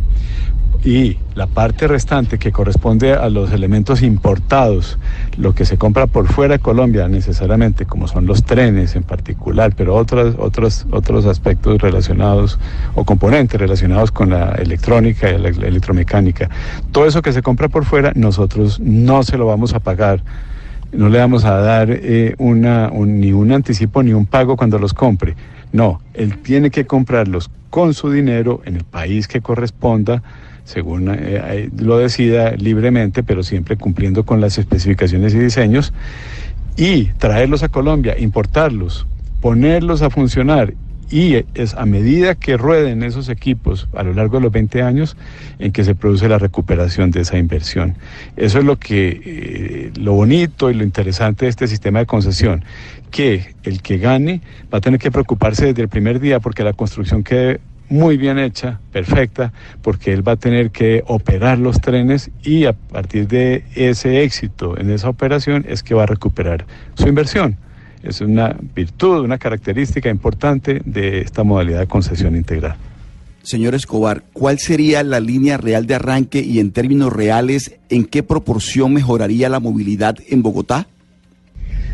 Y 0.82 1.18
la 1.34 1.46
parte 1.46 1.86
restante 1.86 2.38
que 2.38 2.52
corresponde 2.52 3.12
a 3.12 3.28
los 3.28 3.52
elementos 3.52 4.00
importados, 4.02 4.98
lo 5.36 5.54
que 5.54 5.66
se 5.66 5.76
compra 5.76 6.06
por 6.06 6.26
fuera 6.26 6.54
de 6.54 6.58
Colombia 6.58 7.06
necesariamente, 7.06 7.84
como 7.84 8.08
son 8.08 8.26
los 8.26 8.44
trenes 8.44 8.96
en 8.96 9.02
particular, 9.02 9.74
pero 9.76 9.94
otros, 9.94 10.36
otros, 10.38 10.86
otros 10.90 11.26
aspectos 11.26 11.82
relacionados 11.82 12.58
o 12.94 13.04
componentes 13.04 13.60
relacionados 13.60 14.10
con 14.10 14.30
la 14.30 14.52
electrónica 14.52 15.28
y 15.28 15.38
la 15.38 15.48
electromecánica, 15.48 16.48
todo 16.92 17.04
eso 17.06 17.20
que 17.20 17.34
se 17.34 17.42
compra 17.42 17.68
por 17.68 17.84
fuera, 17.84 18.12
nosotros 18.14 18.80
no 18.80 19.22
se 19.22 19.36
lo 19.36 19.46
vamos 19.46 19.74
a 19.74 19.80
pagar 19.80 20.22
no 20.92 21.08
le 21.08 21.18
vamos 21.18 21.44
a 21.44 21.56
dar 21.60 21.88
eh, 21.90 22.34
ni 22.38 23.32
un 23.32 23.52
anticipo 23.52 24.02
ni 24.02 24.12
un 24.12 24.26
pago 24.26 24.56
cuando 24.56 24.78
los 24.78 24.92
compre. 24.92 25.36
No, 25.72 26.00
él 26.14 26.38
tiene 26.38 26.70
que 26.70 26.84
comprarlos 26.84 27.48
con 27.70 27.94
su 27.94 28.10
dinero 28.10 28.60
en 28.64 28.76
el 28.76 28.84
país 28.84 29.28
que 29.28 29.40
corresponda, 29.40 30.22
según 30.70 31.12
eh, 31.12 31.68
lo 31.76 31.98
decida 31.98 32.52
libremente, 32.52 33.24
pero 33.24 33.42
siempre 33.42 33.76
cumpliendo 33.76 34.24
con 34.24 34.40
las 34.40 34.56
especificaciones 34.56 35.34
y 35.34 35.38
diseños, 35.38 35.92
y 36.76 37.06
traerlos 37.18 37.64
a 37.64 37.68
Colombia, 37.68 38.16
importarlos, 38.18 39.06
ponerlos 39.40 40.02
a 40.02 40.10
funcionar 40.10 40.74
y 41.10 41.44
es 41.54 41.74
a 41.74 41.86
medida 41.86 42.36
que 42.36 42.56
rueden 42.56 43.02
esos 43.02 43.28
equipos 43.28 43.88
a 43.94 44.04
lo 44.04 44.14
largo 44.14 44.36
de 44.36 44.44
los 44.44 44.52
20 44.52 44.82
años 44.82 45.16
en 45.58 45.72
que 45.72 45.82
se 45.82 45.96
produce 45.96 46.28
la 46.28 46.38
recuperación 46.38 47.10
de 47.10 47.22
esa 47.22 47.36
inversión. 47.36 47.96
Eso 48.36 48.60
es 48.60 48.64
lo 48.64 48.78
que 48.78 49.20
eh, 49.24 49.92
lo 49.98 50.12
bonito 50.12 50.70
y 50.70 50.74
lo 50.74 50.84
interesante 50.84 51.46
de 51.46 51.50
este 51.50 51.66
sistema 51.66 51.98
de 51.98 52.06
concesión, 52.06 52.64
que 53.10 53.54
el 53.64 53.82
que 53.82 53.98
gane 53.98 54.40
va 54.72 54.78
a 54.78 54.80
tener 54.80 55.00
que 55.00 55.10
preocuparse 55.10 55.66
desde 55.66 55.82
el 55.82 55.88
primer 55.88 56.20
día 56.20 56.38
porque 56.38 56.62
la 56.62 56.74
construcción 56.74 57.24
quede 57.24 57.60
muy 57.90 58.16
bien 58.16 58.38
hecha, 58.38 58.80
perfecta, 58.92 59.52
porque 59.82 60.12
él 60.12 60.26
va 60.26 60.32
a 60.32 60.36
tener 60.36 60.70
que 60.70 61.02
operar 61.06 61.58
los 61.58 61.80
trenes 61.80 62.30
y 62.42 62.64
a 62.64 62.72
partir 62.72 63.28
de 63.28 63.64
ese 63.74 64.22
éxito 64.22 64.78
en 64.78 64.90
esa 64.90 65.10
operación 65.10 65.66
es 65.68 65.82
que 65.82 65.94
va 65.94 66.04
a 66.04 66.06
recuperar 66.06 66.64
su 66.94 67.06
inversión 67.06 67.58
es 68.02 68.20
una 68.20 68.56
virtud, 68.74 69.20
una 69.20 69.38
característica 69.38 70.08
importante 70.08 70.80
de 70.84 71.20
esta 71.20 71.44
modalidad 71.44 71.80
de 71.80 71.86
concesión 71.86 72.36
integral. 72.36 72.76
Señor 73.42 73.74
Escobar, 73.74 74.22
¿cuál 74.32 74.58
sería 74.58 75.02
la 75.02 75.20
línea 75.20 75.56
real 75.56 75.86
de 75.86 75.94
arranque 75.94 76.40
y 76.40 76.60
en 76.60 76.72
términos 76.72 77.12
reales, 77.12 77.78
en 77.88 78.04
qué 78.04 78.22
proporción 78.22 78.92
mejoraría 78.92 79.48
la 79.48 79.60
movilidad 79.60 80.16
en 80.28 80.42
Bogotá? 80.42 80.86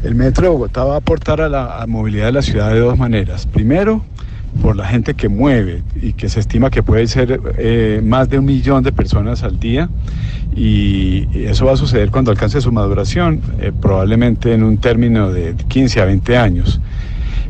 El 0.02 0.14
metro 0.14 0.44
de 0.44 0.50
Bogotá 0.50 0.84
va 0.84 0.94
a 0.94 0.98
aportar 0.98 1.40
a 1.40 1.48
la 1.48 1.84
movilidad 1.88 2.26
de 2.26 2.32
la 2.32 2.42
ciudad 2.42 2.72
de 2.72 2.80
dos 2.80 2.98
maneras. 2.98 3.46
Primero, 3.46 4.04
por 4.62 4.76
la 4.76 4.86
gente 4.86 5.14
que 5.14 5.28
mueve 5.28 5.82
y 6.00 6.14
que 6.14 6.28
se 6.28 6.40
estima 6.40 6.70
que 6.70 6.82
puede 6.82 7.06
ser 7.06 7.40
eh, 7.58 8.00
más 8.02 8.28
de 8.28 8.38
un 8.38 8.44
millón 8.44 8.82
de 8.82 8.92
personas 8.92 9.42
al 9.42 9.58
día 9.60 9.88
y 10.54 11.28
eso 11.44 11.66
va 11.66 11.72
a 11.72 11.76
suceder 11.76 12.10
cuando 12.10 12.30
alcance 12.30 12.60
su 12.60 12.72
maduración, 12.72 13.42
eh, 13.60 13.72
probablemente 13.78 14.54
en 14.54 14.62
un 14.62 14.78
término 14.78 15.30
de 15.30 15.54
15 15.68 16.00
a 16.00 16.04
20 16.06 16.36
años. 16.36 16.80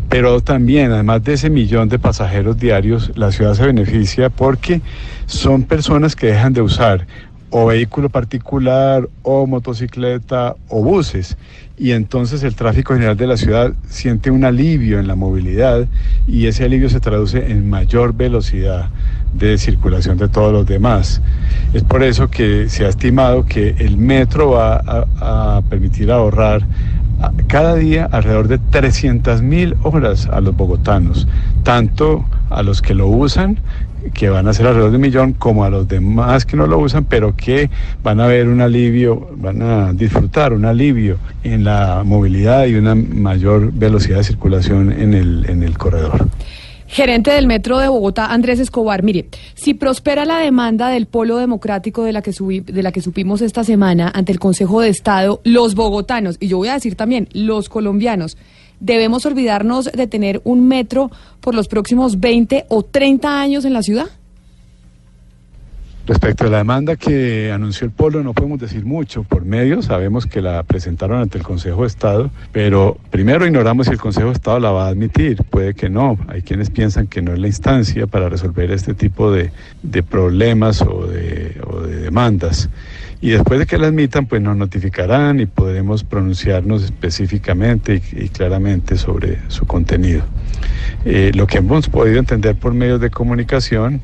Pero 0.09 0.41
también, 0.41 0.93
además 0.93 1.25
de 1.25 1.35
ese 1.35 1.51
millón 1.51 1.89
de 1.89 1.99
pasajeros 1.99 2.59
diarios, 2.59 3.13
la 3.17 3.33
ciudad 3.33 3.55
se 3.55 3.67
beneficia 3.67 4.31
porque 4.31 4.81
son 5.27 5.65
personas 5.65 6.15
que 6.15 6.29
dejan 6.29 6.53
de 6.53 6.63
usar 6.63 7.07
o 7.59 7.65
vehículo 7.65 8.11
particular 8.11 9.09
o 9.23 9.47
motocicleta 9.47 10.57
o 10.69 10.83
buses 10.83 11.39
y 11.79 11.93
entonces 11.93 12.43
el 12.43 12.55
tráfico 12.55 12.93
general 12.93 13.17
de 13.17 13.27
la 13.27 13.39
ciudad 13.39 13.73
siente 13.89 14.31
un 14.31 14.45
alivio 14.45 15.01
en 15.01 15.07
la 15.07 15.15
movilidad 15.15 15.89
y 16.27 16.49
ese 16.49 16.65
alivio 16.65 16.91
se 16.91 17.01
traduce 17.01 17.51
en 17.51 17.67
mayor 17.71 18.13
velocidad 18.13 18.91
de 19.33 19.57
circulación 19.57 20.19
de 20.19 20.29
todos 20.29 20.53
los 20.53 20.67
demás. 20.67 21.23
Es 21.73 21.83
por 21.83 22.03
eso 22.03 22.29
que 22.29 22.69
se 22.69 22.85
ha 22.85 22.89
estimado 22.91 23.47
que 23.47 23.75
el 23.79 23.97
metro 23.97 24.51
va 24.51 24.77
a, 24.77 25.57
a 25.57 25.63
permitir 25.63 26.13
ahorrar 26.13 26.61
cada 27.47 27.75
día 27.75 28.09
alrededor 28.11 28.49
de 28.49 28.59
300 28.59 29.43
mil 29.43 29.77
horas 29.83 30.27
a 30.27 30.41
los 30.41 30.57
bogotanos, 30.57 31.27
tanto 31.63 32.25
a 32.51 32.63
los 32.63 32.83
que 32.83 32.95
lo 32.95 33.09
usan 33.09 33.59
que 34.15 34.29
van 34.29 34.47
a 34.49 34.53
ser 34.53 34.67
alrededor 34.67 34.91
de 34.91 34.97
un 34.97 35.03
millón, 35.03 35.33
como 35.33 35.65
a 35.65 35.71
los 35.71 35.89
demás 35.89 36.45
que 36.45 36.57
no 36.57 36.67
lo 36.67 36.79
usan, 36.79 37.05
pero 37.05 37.35
que 37.37 37.71
van 38.03 38.21
a 38.21 38.27
ver 38.27 38.49
un 38.49 38.61
alivio, 38.61 39.29
van 39.37 39.63
a 39.63 39.93
disfrutar 39.93 40.53
un 40.53 40.65
alivio 40.65 41.19
en 41.43 41.65
la 41.65 42.03
movilidad 42.05 42.67
y 42.67 42.75
una 42.75 42.95
mayor 42.95 43.73
velocidad 43.73 44.19
de 44.19 44.25
circulación 44.25 44.93
en 44.93 45.15
el, 45.15 45.47
en 45.49 45.63
el 45.63 45.77
corredor. 45.77 46.29
Gerente 46.87 47.33
del 47.33 47.47
Metro 47.47 47.79
de 47.79 47.89
Bogotá, 47.89 48.27
Andrés 48.27 48.61
Escobar, 48.61 49.03
mire, 49.03 49.29
si 49.55 49.75
prospera 49.75 50.25
la 50.25 50.39
demanda 50.39 50.89
del 50.89 51.07
Polo 51.07 51.37
Democrático 51.39 52.05
de 52.05 52.13
la 52.13 52.23
que, 52.23 52.33
de 52.33 52.83
la 52.83 52.93
que 52.93 53.03
supimos 53.03 53.43
esta 53.43 53.65
semana 53.65 54.11
ante 54.15 54.33
el 54.33 54.39
Consejo 54.39 54.81
de 54.81 54.89
Estado, 54.89 55.41
los 55.45 55.75
bogotanos, 55.75 56.37
y 56.41 56.49
yo 56.49 56.59
voy 56.59 56.69
a 56.69 56.75
decir 56.75 56.95
también 56.95 57.29
los 57.33 57.69
colombianos, 57.69 58.37
¿debemos 58.81 59.27
olvidarnos 59.27 59.87
de 59.87 60.07
tener 60.07 60.41
un 60.45 60.69
metro 60.69 61.11
por 61.41 61.55
los 61.55 61.69
próximos 61.69 62.21
20 62.21 62.67
o 62.69 62.83
30 62.83 63.41
años 63.41 63.65
en 63.65 63.73
la 63.73 63.83
ciudad? 63.83 64.07
Respecto 66.07 66.45
a 66.45 66.51
la 66.51 66.59
demanda 66.59 66.95
que 66.95 67.51
anunció 67.51 67.85
el 67.85 67.91
Polo, 67.91 68.23
no 68.23 68.33
podemos 68.33 68.61
decir 68.61 68.85
mucho 68.85 69.25
por 69.25 69.45
medio. 69.45 69.83
Sabemos 69.83 70.25
que 70.25 70.41
la 70.41 70.63
presentaron 70.63 71.21
ante 71.21 71.37
el 71.37 71.43
Consejo 71.43 71.81
de 71.81 71.89
Estado, 71.89 72.31
pero 72.53 72.97
primero 73.11 73.45
ignoramos 73.45 73.87
si 73.87 73.93
el 73.93 73.99
Consejo 73.99 74.29
de 74.29 74.35
Estado 74.35 74.61
la 74.61 74.71
va 74.71 74.87
a 74.87 74.89
admitir. 74.91 75.43
Puede 75.51 75.75
que 75.75 75.89
no. 75.89 76.17
Hay 76.29 76.43
quienes 76.43 76.71
piensan 76.71 77.09
que 77.09 77.23
no 77.23 77.33
es 77.33 77.41
la 77.41 77.49
instancia 77.49 78.07
para 78.07 78.29
resolver 78.29 78.71
este 78.71 78.95
tipo 78.95 79.33
de, 79.33 79.51
de 79.83 80.03
problemas 80.05 80.81
o 80.81 81.09
de, 81.09 81.61
o 81.67 81.81
de 81.81 81.97
demandas. 81.97 82.71
Y 83.21 83.31
después 83.31 83.59
de 83.59 83.67
que 83.67 83.77
la 83.77 83.89
admitan, 83.89 84.27
pues 84.27 84.43
nos 84.43 84.57
notificarán 84.57 85.41
y 85.41 85.47
podremos 85.47 86.05
pronunciarnos 86.05 86.85
específicamente 86.85 88.01
y, 88.13 88.29
claramente 88.29 88.97
sobre 88.97 89.39
su 89.49 89.67
contenido. 89.67 90.23
Eh, 91.05 91.33
lo 91.35 91.49
que 91.49 91.59
hemos 91.59 91.89
podido 91.89 92.19
entender 92.19 92.55
por 92.55 92.75
medios 92.75 93.01
de 93.01 93.11
comunicación 93.11 94.03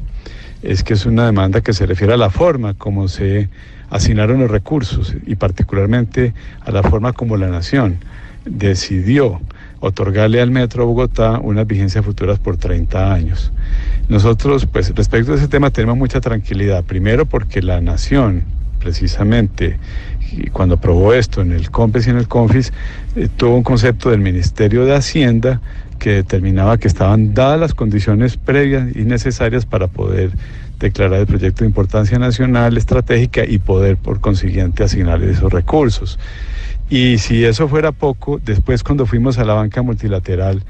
es 0.63 0.83
que 0.83 0.95
es 0.95 1.07
una 1.07 1.27
demanda 1.27 1.61
que 1.61 1.73
se 1.73 1.87
refiere 1.87 2.15
a 2.15 2.17
la 2.17 2.31
forma 2.31 2.75
como 2.75 3.09
se 3.09 3.49
asignaron 3.91 4.41
los 4.41 4.51
recursos 4.51 5.15
y 5.27 5.35
particularmente 5.37 6.35
a 6.61 6.71
la 6.71 6.83
forma 6.83 7.13
como 7.13 7.37
la 7.37 7.49
nación 7.49 7.99
decidió 8.45 9.41
otorgarle 9.81 10.41
al 10.41 10.51
Metro 10.51 10.87
Bogotá 10.87 11.39
unas 11.41 11.67
vigencias 11.67 12.05
futuras 12.05 12.39
por 12.39 12.57
30 12.57 13.13
años. 13.13 13.53
Nosotros, 14.09 14.67
pues 14.67 14.95
respecto 14.95 15.33
a 15.33 15.37
ese 15.37 15.49
tema 15.49 15.71
tenemos 15.71 15.97
mucha 15.97 16.21
tranquilidad, 16.21 16.85
primero 16.85 17.27
porque 17.27 17.61
la 17.61 17.81
nación 17.81 18.45
precisamente 18.79 19.79
cuando 20.53 20.77
aprobó 20.77 21.13
esto 21.13 21.41
en 21.43 21.53
el 21.53 21.71
COMPES 21.71 22.07
y 22.07 22.11
en 22.11 22.17
el 22.17 22.29
CONFIS, 22.29 22.73
eh, 23.17 23.29
tuvo 23.37 23.57
un 23.57 23.63
concepto 23.63 24.11
del 24.11 24.21
Ministerio 24.21 24.85
de 24.85 24.95
Hacienda 24.95 25.61
que 26.03 26.11
determinaba 26.11 26.79
que 26.79 26.89
estaban 26.89 27.33
dadas 27.33 27.61
las 27.61 27.75
condiciones 27.75 28.37
previas 28.37 28.89
y 28.97 29.05
necesarias 29.05 29.65
para 29.65 29.87
poder 29.87 30.33
declarar 30.81 31.21
el 31.21 31.27
proyecto 31.29 31.63
de 31.63 31.69
importancia 31.69 32.19
nacional 32.19 32.77
estratégica 32.77 33.45
y 33.47 33.61
poder 33.61 33.97
por 33.99 34.21
consiguiente 34.21 34.83
asignar 34.83 35.23
esos 35.23 35.53
recursos. 35.53 36.19
Y 36.91 37.19
si 37.19 37.45
eso 37.45 37.69
fuera 37.69 37.93
poco, 37.93 38.41
después 38.45 38.83
cuando 38.83 39.07
fuimos 39.07 39.39
a 39.39 39.45
la 39.45 39.55
banca 39.55 39.83
multilateral 39.83 40.65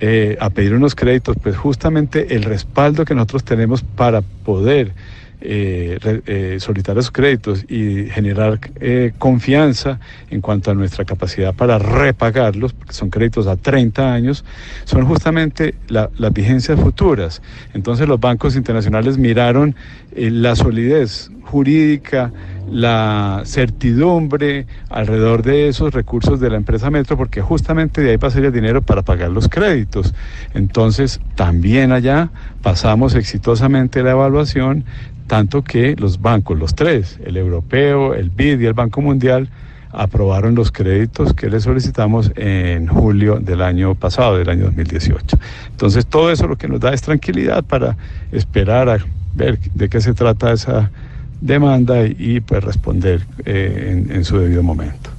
eh, 0.00 0.36
a 0.40 0.50
pedir 0.50 0.74
unos 0.74 0.96
créditos, 0.96 1.36
pues 1.40 1.56
justamente 1.56 2.34
el 2.34 2.42
respaldo 2.42 3.04
que 3.04 3.14
nosotros 3.14 3.44
tenemos 3.44 3.84
para 3.84 4.22
poder 4.22 4.94
eh, 5.40 5.98
eh, 6.26 6.54
esos 6.56 7.10
créditos 7.10 7.64
y 7.68 8.06
generar 8.06 8.58
eh, 8.80 9.12
confianza 9.18 10.00
en 10.30 10.40
cuanto 10.40 10.70
a 10.70 10.74
nuestra 10.74 11.04
capacidad 11.04 11.54
para 11.54 11.78
repagarlos, 11.78 12.72
porque 12.72 12.92
son 12.92 13.10
créditos 13.10 13.46
a 13.46 13.56
30 13.56 14.12
años, 14.12 14.44
son 14.84 15.04
justamente 15.06 15.74
la- 15.88 16.10
las 16.16 16.32
vigencias 16.32 16.80
futuras. 16.80 17.42
Entonces 17.74 18.08
los 18.08 18.18
bancos 18.20 18.56
internacionales 18.56 19.18
miraron 19.18 19.76
eh, 20.12 20.30
la 20.30 20.56
solidez 20.56 21.30
jurídica, 21.42 22.32
la 22.70 23.42
certidumbre 23.44 24.66
alrededor 24.90 25.42
de 25.42 25.68
esos 25.68 25.94
recursos 25.94 26.40
de 26.40 26.50
la 26.50 26.56
empresa 26.56 26.90
Metro, 26.90 27.16
porque 27.16 27.40
justamente 27.40 28.00
de 28.00 28.10
ahí 28.10 28.16
va 28.16 28.28
a 28.28 28.30
salir 28.30 28.46
el 28.46 28.52
dinero 28.52 28.82
para 28.82 29.02
pagar 29.02 29.30
los 29.30 29.48
créditos. 29.48 30.14
Entonces, 30.54 31.20
también 31.34 31.92
allá 31.92 32.30
pasamos 32.62 33.14
exitosamente 33.14 34.02
la 34.02 34.12
evaluación, 34.12 34.84
tanto 35.26 35.62
que 35.62 35.96
los 35.96 36.20
bancos, 36.20 36.58
los 36.58 36.74
tres, 36.74 37.18
el 37.24 37.36
europeo, 37.36 38.14
el 38.14 38.30
BID 38.30 38.60
y 38.60 38.66
el 38.66 38.74
Banco 38.74 39.00
Mundial, 39.00 39.48
aprobaron 39.92 40.54
los 40.54 40.72
créditos 40.72 41.32
que 41.32 41.48
les 41.48 41.62
solicitamos 41.62 42.30
en 42.36 42.86
julio 42.86 43.38
del 43.40 43.62
año 43.62 43.94
pasado, 43.94 44.36
del 44.36 44.50
año 44.50 44.64
2018. 44.64 45.38
Entonces, 45.70 46.06
todo 46.06 46.30
eso 46.30 46.46
lo 46.46 46.56
que 46.56 46.68
nos 46.68 46.80
da 46.80 46.92
es 46.92 47.00
tranquilidad 47.00 47.64
para 47.64 47.96
esperar 48.30 48.88
a 48.88 48.98
ver 49.34 49.58
de 49.74 49.88
qué 49.88 50.00
se 50.00 50.12
trata 50.12 50.52
esa 50.52 50.90
demanda 51.40 52.06
y, 52.06 52.16
y, 52.18 52.40
pues 52.40 52.62
responder 52.64 53.26
eh, 53.44 53.88
en, 53.92 54.14
en 54.14 54.24
su 54.24 54.38
debido 54.38 54.62
momento. 54.62 55.10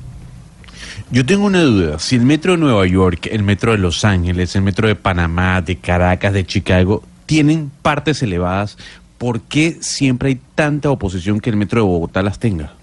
Yo 1.09 1.25
tengo 1.25 1.45
una 1.45 1.61
duda. 1.61 1.99
Si 1.99 2.15
el 2.15 2.23
metro 2.23 2.53
de 2.53 2.57
Nueva 2.57 2.85
York, 2.85 3.29
el 3.31 3.43
metro 3.43 3.71
de 3.71 3.77
Los 3.77 4.03
Ángeles, 4.03 4.55
el 4.55 4.61
metro 4.61 4.87
de 4.87 4.95
Panamá, 4.95 5.61
de 5.61 5.77
Caracas, 5.77 6.33
de 6.33 6.45
Chicago, 6.45 7.01
tienen 7.25 7.71
partes 7.81 8.21
elevadas, 8.21 8.77
¿por 9.17 9.41
qué 9.41 9.77
siempre 9.79 10.29
hay 10.29 10.41
tanta 10.55 10.89
oposición 10.89 11.39
que 11.39 11.49
el 11.49 11.55
metro 11.55 11.81
de 11.81 11.87
Bogotá 11.87 12.21
las 12.21 12.39
tenga? 12.39 12.73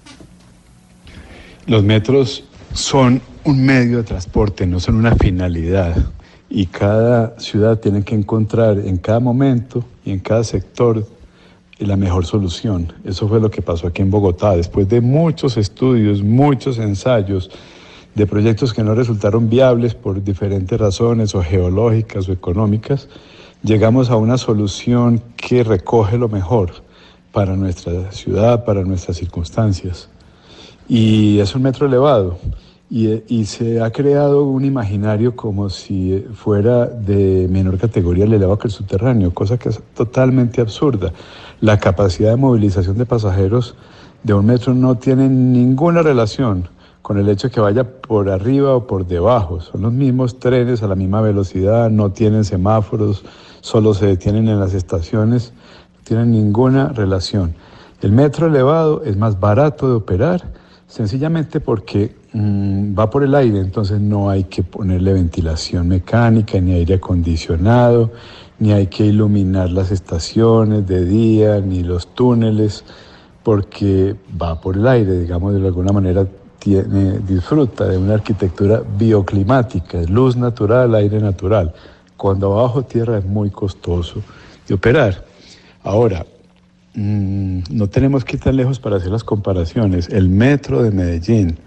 Los 1.67 1.83
metros 1.83 2.45
son 2.73 3.21
un 3.45 3.65
medio 3.65 3.99
de 3.99 4.05
transporte, 4.05 4.67
no 4.67 4.81
son 4.81 4.97
una 4.97 5.15
finalidad. 5.17 5.95
Y 6.49 6.67
cada 6.67 7.39
ciudad 7.39 7.79
tiene 7.79 8.05
que 8.05 8.15
encontrar 8.15 8.79
en 8.79 8.97
cada 8.99 9.21
momento 9.21 9.85
y 10.05 10.13
en 10.13 10.21
cada 10.21 10.45
sector 10.45 11.07
la 11.79 11.97
mejor 11.97 12.25
solución. 12.27 12.93
Eso 13.05 13.29
fue 13.29 13.41
lo 13.41 13.51
que 13.51 13.63
pasó 13.63 13.87
aquí 13.87 14.03
en 14.03 14.11
Bogotá. 14.11 14.57
Después 14.57 14.89
de 14.89 15.01
muchos 15.01 15.57
estudios, 15.57 16.23
muchos 16.23 16.79
ensayos 16.79 17.51
de 18.15 18.27
proyectos 18.27 18.73
que 18.73 18.85
no 18.85 18.95
resultaron 18.95 19.49
viables 19.49 19.95
por 19.95 20.23
diferentes 20.23 20.79
razones 20.79 21.35
o 21.35 21.43
geológicas 21.43 22.29
o 22.29 22.33
económicas, 22.33 23.09
llegamos 23.63 24.11
a 24.11 24.17
una 24.17 24.39
solución 24.39 25.21
que 25.37 25.65
recoge 25.65 26.17
lo 26.17 26.29
mejor 26.29 26.71
para 27.33 27.57
nuestra 27.57 28.13
ciudad, 28.13 28.65
para 28.65 28.85
nuestras 28.85 29.17
circunstancias. 29.17 30.09
Y 30.89 31.41
es 31.41 31.55
un 31.57 31.63
metro 31.63 31.87
elevado. 31.87 32.39
Y, 32.97 33.45
se 33.47 33.83
ha 33.83 33.91
creado 33.91 34.45
un 34.45 34.65
imaginario 34.65 35.35
como 35.35 35.69
si 35.69 36.25
fuera 36.33 36.87
de 36.87 37.49
menor 37.51 37.77
categoría 37.77 38.25
el 38.25 38.35
elevado 38.35 38.57
que 38.57 38.69
el 38.69 38.73
subterráneo, 38.73 39.35
cosa 39.35 39.59
que 39.59 39.71
es 39.71 39.81
totalmente 39.95 40.61
absurda. 40.61 41.13
La 41.61 41.81
capacidad 41.81 42.31
de 42.31 42.37
movilización 42.37 42.97
de 42.97 43.05
pasajeros 43.05 43.75
de 44.23 44.35
un 44.35 44.47
metro 44.47 44.75
no 44.75 44.97
tiene 44.97 45.29
ninguna 45.29 46.03
relación 46.03 46.69
con 47.03 47.19
el 47.19 47.29
hecho 47.29 47.49
de 47.49 47.55
que 47.55 47.61
vaya 47.61 47.83
por 47.83 48.31
arriba 48.31 48.77
o 48.77 48.87
por 48.87 49.09
debajo. 49.09 49.61
Son 49.61 49.83
los 49.83 49.93
mismos 49.93 50.39
trenes 50.39 50.85
a 50.85 50.87
la 50.87 50.95
misma 50.95 51.21
velocidad, 51.21 51.91
no 51.91 52.13
tienen 52.13 52.45
semáforos, 52.45 53.25
solo 53.61 53.95
se 53.95 54.07
detienen 54.07 54.47
en 54.47 54.61
las 54.61 54.73
estaciones, 54.73 55.53
no 55.97 56.05
tienen 56.05 56.31
ninguna 56.31 56.91
relación. 56.91 57.57
El 58.03 58.13
metro 58.13 58.47
elevado 58.47 59.03
es 59.03 59.17
más 59.17 59.41
barato 59.41 59.89
de 59.89 59.95
operar, 59.97 60.45
sencillamente 60.95 61.59
porque 61.59 62.15
mmm, 62.33 62.97
va 62.97 63.11
por 63.11 63.25
el 63.25 63.35
aire, 63.35 63.59
entonces 63.59 64.01
no 64.01 64.31
hay 64.31 64.45
que 64.45 64.63
ponerle 64.63 65.13
ventilación 65.13 65.89
mecánica, 65.89 66.61
ni 66.61 66.73
aire 66.73 66.95
acondicionado, 66.95 68.13
ni 68.61 68.71
hay 68.73 68.87
que 68.87 69.05
iluminar 69.05 69.71
las 69.71 69.91
estaciones 69.91 70.87
de 70.87 71.05
día, 71.05 71.61
ni 71.61 71.83
los 71.83 72.15
túneles, 72.15 72.85
porque 73.43 74.15
va 74.41 74.61
por 74.61 74.77
el 74.77 74.87
aire, 74.87 75.19
digamos, 75.19 75.53
de 75.61 75.67
alguna 75.67 75.91
manera 75.91 76.29
tiene, 76.61 77.19
disfruta 77.19 77.89
de 77.89 77.99
una 77.99 78.15
arquitectura 78.15 78.81
bioclimática, 78.97 80.01
luz 80.03 80.37
natural, 80.37 80.95
aire 80.95 81.19
natural. 81.19 81.75
Cuando 82.17 82.57
abajo 82.57 82.85
tierra 82.85 83.19
es 83.19 83.25
muy 83.25 83.51
costoso 83.51 84.23
de 84.69 84.75
operar. 84.75 85.25
Ahora, 85.83 86.25
mmm, 86.95 87.61
no 87.71 87.89
tenemos 87.89 88.25
que 88.25 88.37
ir 88.37 88.43
tan 88.43 88.57
lejos 88.57 88.79
para 88.79 88.97
hacer 88.97 89.11
las 89.11 89.25
comparaciones. 89.25 90.09
El 90.09 90.29
metro 90.29 90.83
de 90.83 90.91
Medellín 90.91 91.59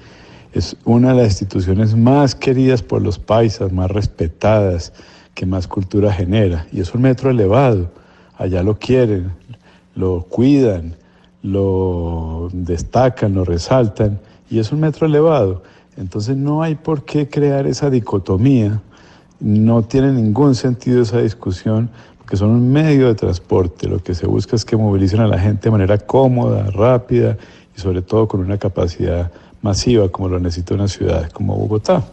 es 0.54 0.76
una 0.86 1.14
de 1.14 1.24
las 1.24 1.28
instituciones 1.28 1.96
más 1.96 2.34
queridas 2.36 2.82
por 2.82 3.02
los 3.02 3.20
paisas, 3.20 3.72
más 3.72 3.92
respetadas, 3.92 4.94
que 5.34 5.46
más 5.46 5.68
cultura 5.68 6.12
genera. 6.12 6.66
Y 6.72 6.80
es 6.80 6.94
un 6.94 7.02
metro 7.02 7.30
elevado. 7.30 7.92
Allá 8.38 8.64
lo 8.64 8.80
quieren, 8.80 9.32
lo 9.96 10.24
cuidan, 10.24 10.96
lo 11.44 12.50
destacan, 12.54 13.36
lo 13.36 13.46
resaltan. 13.46 14.20
Y 14.50 14.60
es 14.60 14.72
un 14.72 14.80
metro 14.80 15.06
elevado. 15.06 15.62
Entonces 15.96 16.38
no 16.38 16.64
hay 16.64 16.76
por 16.76 17.06
qué 17.06 17.30
crear 17.30 17.68
esa 17.68 17.90
dicotomía. 17.90 18.82
No 19.40 19.84
tiene 19.84 20.12
ningún 20.12 20.56
sentido 20.56 21.04
esa 21.04 21.20
discusión 21.20 21.90
porque 22.28 22.36
son 22.36 22.50
un 22.50 22.74
medio 22.74 23.08
de 23.08 23.16
transporte. 23.16 23.88
Lo 23.88 24.04
que 24.04 24.14
se 24.14 24.28
busca 24.28 24.58
es 24.58 24.66
que 24.66 24.76
movilicen 24.76 25.22
a 25.22 25.28
la 25.28 25.40
gente 25.40 25.70
de 25.70 25.72
manera 25.72 25.98
cómoda, 25.98 26.70
rápida 26.72 27.38
y 27.74 27.80
sobre 27.80 28.02
todo 28.02 28.28
con 28.28 28.42
una 28.42 28.58
capacidad 28.58 29.32
masiva 29.62 30.10
como 30.10 30.28
lo 30.28 30.38
necesita 30.38 30.74
una 30.74 30.90
ciudad 30.90 31.32
como 31.32 31.56
Bogotá. 31.56 32.04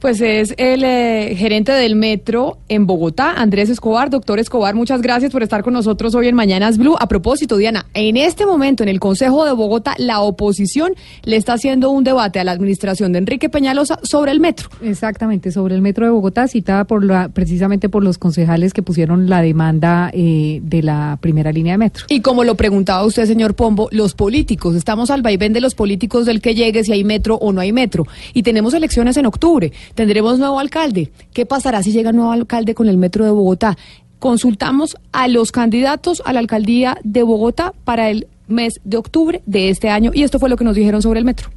Pues 0.00 0.22
es 0.22 0.54
el 0.56 0.82
eh, 0.82 1.34
gerente 1.36 1.72
del 1.72 1.94
metro 1.94 2.56
en 2.70 2.86
Bogotá, 2.86 3.34
Andrés 3.36 3.68
Escobar. 3.68 4.08
Doctor 4.08 4.38
Escobar, 4.38 4.74
muchas 4.74 5.02
gracias 5.02 5.30
por 5.30 5.42
estar 5.42 5.62
con 5.62 5.74
nosotros 5.74 6.14
hoy 6.14 6.26
en 6.26 6.34
Mañanas 6.34 6.78
Blue. 6.78 6.96
A 6.98 7.06
propósito, 7.06 7.58
Diana, 7.58 7.84
en 7.92 8.16
este 8.16 8.46
momento 8.46 8.82
en 8.82 8.88
el 8.88 8.98
Consejo 8.98 9.44
de 9.44 9.52
Bogotá, 9.52 9.94
la 9.98 10.20
oposición 10.22 10.94
le 11.24 11.36
está 11.36 11.52
haciendo 11.52 11.90
un 11.90 12.02
debate 12.02 12.40
a 12.40 12.44
la 12.44 12.52
administración 12.52 13.12
de 13.12 13.18
Enrique 13.18 13.50
Peñalosa 13.50 13.98
sobre 14.02 14.32
el 14.32 14.40
metro. 14.40 14.70
Exactamente, 14.80 15.52
sobre 15.52 15.74
el 15.74 15.82
metro 15.82 16.06
de 16.06 16.12
Bogotá, 16.12 16.48
citada 16.48 16.84
por 16.84 17.04
la, 17.04 17.28
precisamente 17.28 17.90
por 17.90 18.02
los 18.02 18.16
concejales 18.16 18.72
que 18.72 18.82
pusieron 18.82 19.28
la 19.28 19.42
demanda 19.42 20.10
eh, 20.14 20.60
de 20.62 20.82
la 20.82 21.18
primera 21.20 21.52
línea 21.52 21.74
de 21.74 21.78
metro. 21.78 22.06
Y 22.08 22.22
como 22.22 22.44
lo 22.44 22.54
preguntaba 22.54 23.04
usted, 23.04 23.26
señor 23.26 23.54
Pombo, 23.54 23.90
los 23.92 24.14
políticos, 24.14 24.76
estamos 24.76 25.10
al 25.10 25.20
vaivén 25.20 25.52
de 25.52 25.60
los 25.60 25.74
políticos 25.74 26.24
del 26.24 26.40
que 26.40 26.54
llegue, 26.54 26.84
si 26.84 26.92
hay 26.92 27.04
metro 27.04 27.34
o 27.34 27.52
no 27.52 27.60
hay 27.60 27.74
metro. 27.74 28.06
Y 28.32 28.44
tenemos 28.44 28.72
elecciones 28.72 29.18
en 29.18 29.26
octubre. 29.26 29.70
Tendremos 29.94 30.38
nuevo 30.38 30.58
alcalde. 30.58 31.10
¿Qué 31.32 31.46
pasará 31.46 31.82
si 31.82 31.92
llega 31.92 32.12
nuevo 32.12 32.32
alcalde 32.32 32.74
con 32.74 32.88
el 32.88 32.96
metro 32.96 33.24
de 33.24 33.30
Bogotá? 33.30 33.76
Consultamos 34.18 34.96
a 35.12 35.28
los 35.28 35.52
candidatos 35.52 36.22
a 36.24 36.32
la 36.32 36.40
alcaldía 36.40 36.98
de 37.04 37.22
Bogotá 37.22 37.72
para 37.84 38.10
el 38.10 38.28
mes 38.48 38.80
de 38.84 38.96
octubre 38.96 39.42
de 39.46 39.70
este 39.70 39.88
año 39.88 40.10
y 40.12 40.22
esto 40.22 40.38
fue 40.38 40.50
lo 40.50 40.56
que 40.56 40.64
nos 40.64 40.76
dijeron 40.76 41.02
sobre 41.02 41.20
el 41.20 41.24
metro. 41.24 41.50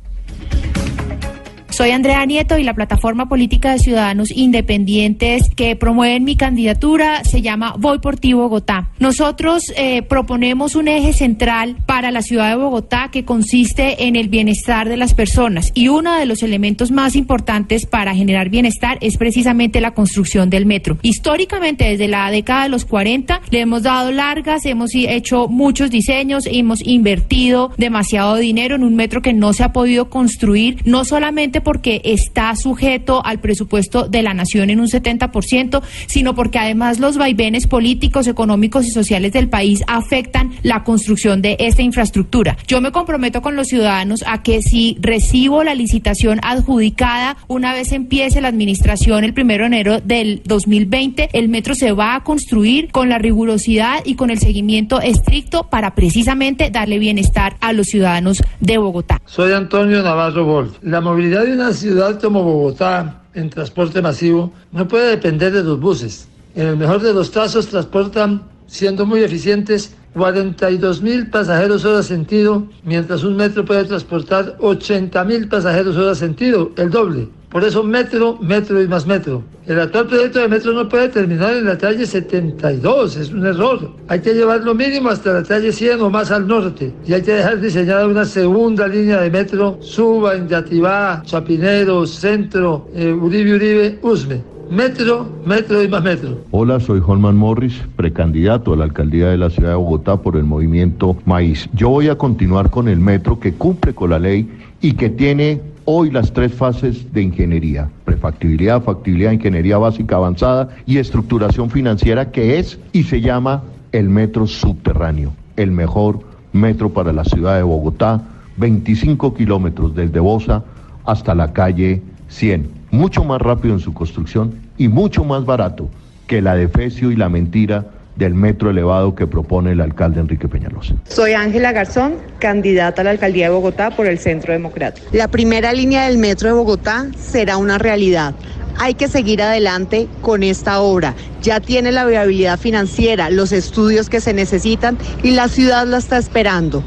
Soy 1.74 1.90
Andrea 1.90 2.24
Nieto 2.28 2.60
y 2.60 2.64
la 2.64 2.76
plataforma 2.76 3.28
política 3.28 3.72
de 3.72 3.80
ciudadanos 3.80 4.30
independientes 4.30 5.50
que 5.56 5.76
promueven 5.76 6.24
mi 6.24 6.36
candidatura 6.36 7.24
se 7.24 7.42
llama 7.42 7.74
Voy 7.80 7.98
por 7.98 8.20
ti 8.20 8.34
Bogotá. 8.34 8.92
Nosotros 9.00 9.74
eh, 9.76 10.04
proponemos 10.04 10.76
un 10.76 10.88
eje 10.88 11.14
central 11.14 11.78
para 11.88 12.12
la 12.12 12.22
ciudad 12.22 12.50
de 12.50 12.58
Bogotá 12.58 13.10
que 13.12 13.26
consiste 13.26 14.06
en 14.06 14.16
el 14.16 14.30
bienestar 14.30 14.88
de 14.88 14.98
las 14.98 15.16
personas 15.16 15.72
y 15.74 15.88
uno 15.88 16.16
de 16.16 16.28
los 16.28 16.44
elementos 16.44 16.92
más 16.92 17.16
importantes 17.16 17.88
para 17.88 18.14
generar 18.14 18.50
bienestar 18.50 19.00
es 19.02 19.18
precisamente 19.18 19.82
la 19.82 19.96
construcción 19.96 20.52
del 20.52 20.68
metro. 20.68 21.00
Históricamente 21.02 21.86
desde 21.86 22.08
la 22.08 22.30
década 22.30 22.66
de 22.66 22.70
los 22.70 22.86
40 22.86 23.42
le 23.50 23.62
hemos 23.62 23.82
dado 23.82 24.12
largas, 24.12 24.68
hemos 24.68 24.92
hecho 24.94 25.48
muchos 25.48 25.90
diseños, 25.90 26.44
hemos 26.46 26.86
invertido 26.86 27.72
demasiado 27.80 28.36
dinero 28.36 28.76
en 28.76 28.84
un 28.84 28.96
metro 28.96 29.24
que 29.24 29.34
no 29.34 29.54
se 29.54 29.64
ha 29.64 29.74
podido 29.74 30.12
construir, 30.12 30.78
no 30.86 31.04
solamente 31.04 31.63
porque 31.64 32.02
está 32.04 32.56
sujeto 32.56 33.26
al 33.26 33.40
presupuesto 33.40 34.08
de 34.08 34.22
la 34.22 34.34
nación 34.34 34.70
en 34.70 34.80
un 34.80 34.88
70%, 34.88 35.82
sino 36.08 36.36
porque 36.36 36.60
además 36.60 37.00
los 37.00 37.18
vaivenes 37.18 37.68
políticos, 37.68 38.28
económicos 38.28 38.86
y 38.86 38.92
sociales 38.92 39.34
del 39.34 39.50
país 39.50 39.84
afectan 39.88 40.54
la 40.62 40.84
construcción 40.84 41.42
de 41.42 41.58
esta 41.60 41.82
infraestructura. 41.82 42.58
Yo 42.68 42.82
me 42.82 42.92
comprometo 42.92 43.42
con 43.42 43.56
los 43.56 43.68
ciudadanos 43.68 44.24
a 44.28 44.44
que 44.44 44.62
si 44.62 44.98
recibo 45.00 45.64
la 45.64 45.76
licitación 45.76 46.40
adjudicada, 46.44 47.38
una 47.48 47.74
vez 47.74 47.92
empiece 47.92 48.42
la 48.42 48.50
administración 48.50 49.24
el 49.24 49.34
primero 49.34 49.64
de 49.64 49.68
enero 49.68 50.02
del 50.02 50.42
2020, 50.46 51.30
el 51.34 51.50
metro 51.50 51.76
se 51.76 51.92
va 51.92 52.16
a 52.16 52.24
construir 52.24 52.92
con 52.92 53.10
la 53.10 53.18
rigurosidad 53.18 54.02
y 54.06 54.16
con 54.16 54.30
el 54.30 54.40
seguimiento 54.40 55.02
estricto 55.02 55.70
para 55.70 55.96
precisamente 55.96 56.70
darle 56.70 57.00
bienestar 57.00 57.56
a 57.62 57.74
los 57.74 57.88
ciudadanos 57.88 58.44
de 58.60 58.78
Bogotá. 58.78 59.22
Soy 59.26 59.54
Antonio 59.54 60.02
Navarro 60.02 60.46
Wolf. 60.46 60.78
La 60.82 61.02
movilidad 61.02 61.46
una 61.54 61.74
ciudad 61.74 62.20
como 62.20 62.44
Bogotá 62.44 63.22
en 63.34 63.50
transporte 63.50 64.02
masivo 64.02 64.52
no 64.72 64.88
puede 64.88 65.12
depender 65.12 65.52
de 65.54 65.64
los 65.64 65.80
buses. 65.80 66.28
En 66.56 66.68
el 66.68 66.78
mejor 66.78 67.02
de 67.02 67.14
los 67.14 67.30
casos 67.30 67.68
transportan, 67.68 68.44
siendo 68.68 69.06
muy 69.06 69.24
eficientes, 69.24 69.96
42 70.14 71.02
mil 71.02 71.30
pasajeros 71.30 71.86
hora 71.86 72.04
sentido, 72.04 72.68
mientras 72.84 73.24
un 73.24 73.36
metro 73.36 73.66
puede 73.66 73.86
transportar 73.86 74.56
80 74.60 75.24
mil 75.24 75.48
pasajeros 75.48 75.98
hora 75.98 76.14
sentido, 76.14 76.72
el 76.78 76.90
doble. 76.90 77.30
Por 77.54 77.64
eso 77.64 77.84
metro, 77.84 78.40
metro 78.42 78.82
y 78.82 78.88
más 78.88 79.06
metro. 79.06 79.44
El 79.68 79.80
actual 79.80 80.08
proyecto 80.08 80.40
de 80.40 80.48
metro 80.48 80.74
no 80.74 80.90
puede 80.90 81.10
terminar 81.10 81.54
en 81.54 81.66
la 81.66 81.78
calle 81.78 82.04
72, 82.04 83.16
es 83.16 83.32
un 83.32 83.46
error. 83.46 83.92
Hay 84.08 84.22
que 84.22 84.34
llevarlo 84.34 84.74
mínimo 84.74 85.10
hasta 85.10 85.34
la 85.34 85.44
calle 85.44 85.72
100 85.72 86.02
o 86.02 86.10
más 86.10 86.32
al 86.32 86.48
norte. 86.48 86.92
Y 87.06 87.14
hay 87.14 87.22
que 87.22 87.34
dejar 87.34 87.62
diseñada 87.62 88.08
una 88.08 88.26
segunda 88.26 88.88
línea 88.88 89.22
de 89.22 89.30
metro, 89.30 89.78
Suba, 89.82 90.36
Inyativá, 90.36 91.22
Chapinero, 91.26 92.08
Centro, 92.08 92.88
eh, 92.96 93.14
Uribe, 93.14 93.54
Uribe, 93.54 94.00
Usme. 94.02 94.42
Metro, 94.72 95.28
metro 95.46 95.84
y 95.84 95.88
más 95.88 96.04
metro. 96.04 96.40
Hola, 96.50 96.80
soy 96.80 97.04
Holman 97.06 97.38
Morris, 97.38 97.80
precandidato 97.96 98.74
a 98.74 98.78
la 98.78 98.86
alcaldía 98.86 99.28
de 99.28 99.38
la 99.38 99.52
ciudad 99.52 99.70
de 99.70 99.76
Bogotá 99.76 100.18
por 100.18 100.38
el 100.38 100.44
movimiento 100.46 101.16
Maíz. 101.26 101.70
Yo 101.74 101.90
voy 101.90 102.08
a 102.08 102.18
continuar 102.18 102.72
con 102.72 102.88
el 102.88 102.98
metro 103.00 103.40
que 103.40 103.54
cumple 103.54 103.94
con 103.94 104.10
la 104.10 104.18
ley 104.18 104.50
y 104.82 104.94
que 104.94 105.10
tiene 105.10 105.62
hoy 105.86 106.12
las 106.12 106.32
tres 106.34 106.54
fases 106.54 107.12
de 107.14 107.22
ingeniería, 107.22 107.90
prefactibilidad, 108.06 108.82
factibilidad, 108.82 109.32
ingeniería 109.32 109.78
básica 109.78 110.16
avanzada 110.16 110.70
y 110.86 110.98
estructuración 110.98 111.70
financiera, 111.70 112.32
que 112.32 112.60
es 112.60 112.80
y 112.92 113.04
se 113.04 113.22
llama 113.22 113.64
el 113.92 114.10
metro 114.10 114.48
subterráneo, 114.48 115.34
el 115.56 115.72
mejor 115.72 116.22
metro 116.52 116.90
para 116.90 117.14
la 117.14 117.24
ciudad 117.24 117.58
de 117.58 117.64
Bogotá, 117.64 118.22
25 118.58 119.34
kilómetros 119.34 119.96
desde 119.96 120.20
Bosa 120.20 120.64
hasta 121.06 121.36
la 121.36 121.54
calle 121.54 122.02
100, 122.30 122.70
mucho 122.92 123.24
más 123.24 123.42
rápido 123.42 123.74
en 123.74 123.80
su 123.80 123.94
construcción 123.94 124.54
y 124.78 124.88
mucho 124.88 125.24
más 125.24 125.46
barato 125.46 125.90
que 126.28 126.42
la 126.42 126.56
defecio 126.56 127.12
y 127.12 127.16
la 127.16 127.30
mentira 127.30 127.86
del 128.16 128.34
metro 128.34 128.70
elevado 128.70 129.16
que 129.16 129.28
propone 129.28 129.72
el 129.72 129.82
alcalde 129.82 130.20
Enrique 130.20 130.48
Peñalosa. 130.48 130.96
Soy 131.08 131.34
Ángela 131.34 131.72
Garzón, 131.72 132.16
candidata 132.40 133.02
a 133.02 133.06
la 133.06 133.12
alcaldía 133.12 133.46
de 133.46 133.56
Bogotá 133.56 133.92
por 133.92 134.06
el 134.06 134.20
Centro 134.20 134.54
Democrático. 134.54 135.08
La 135.12 135.28
primera 135.28 135.74
línea 135.74 136.08
del 136.08 136.18
metro 136.18 136.50
de 136.50 136.54
Bogotá 136.54 137.08
será 137.18 137.58
una 137.58 137.78
realidad. 137.78 138.36
Hay 138.78 138.96
que 138.96 139.08
seguir 139.08 139.42
adelante 139.42 140.08
con 140.22 140.44
esta 140.44 140.80
obra. 140.82 141.16
Ya 141.42 141.60
tiene 141.60 141.92
la 141.92 142.06
viabilidad 142.06 142.60
financiera, 142.60 143.30
los 143.30 143.52
estudios 143.52 144.10
que 144.10 144.22
se 144.22 144.34
necesitan 144.34 144.98
y 145.22 145.32
la 145.32 145.48
ciudad 145.48 145.86
la 145.86 145.98
está 145.98 146.18
esperando. 146.18 146.84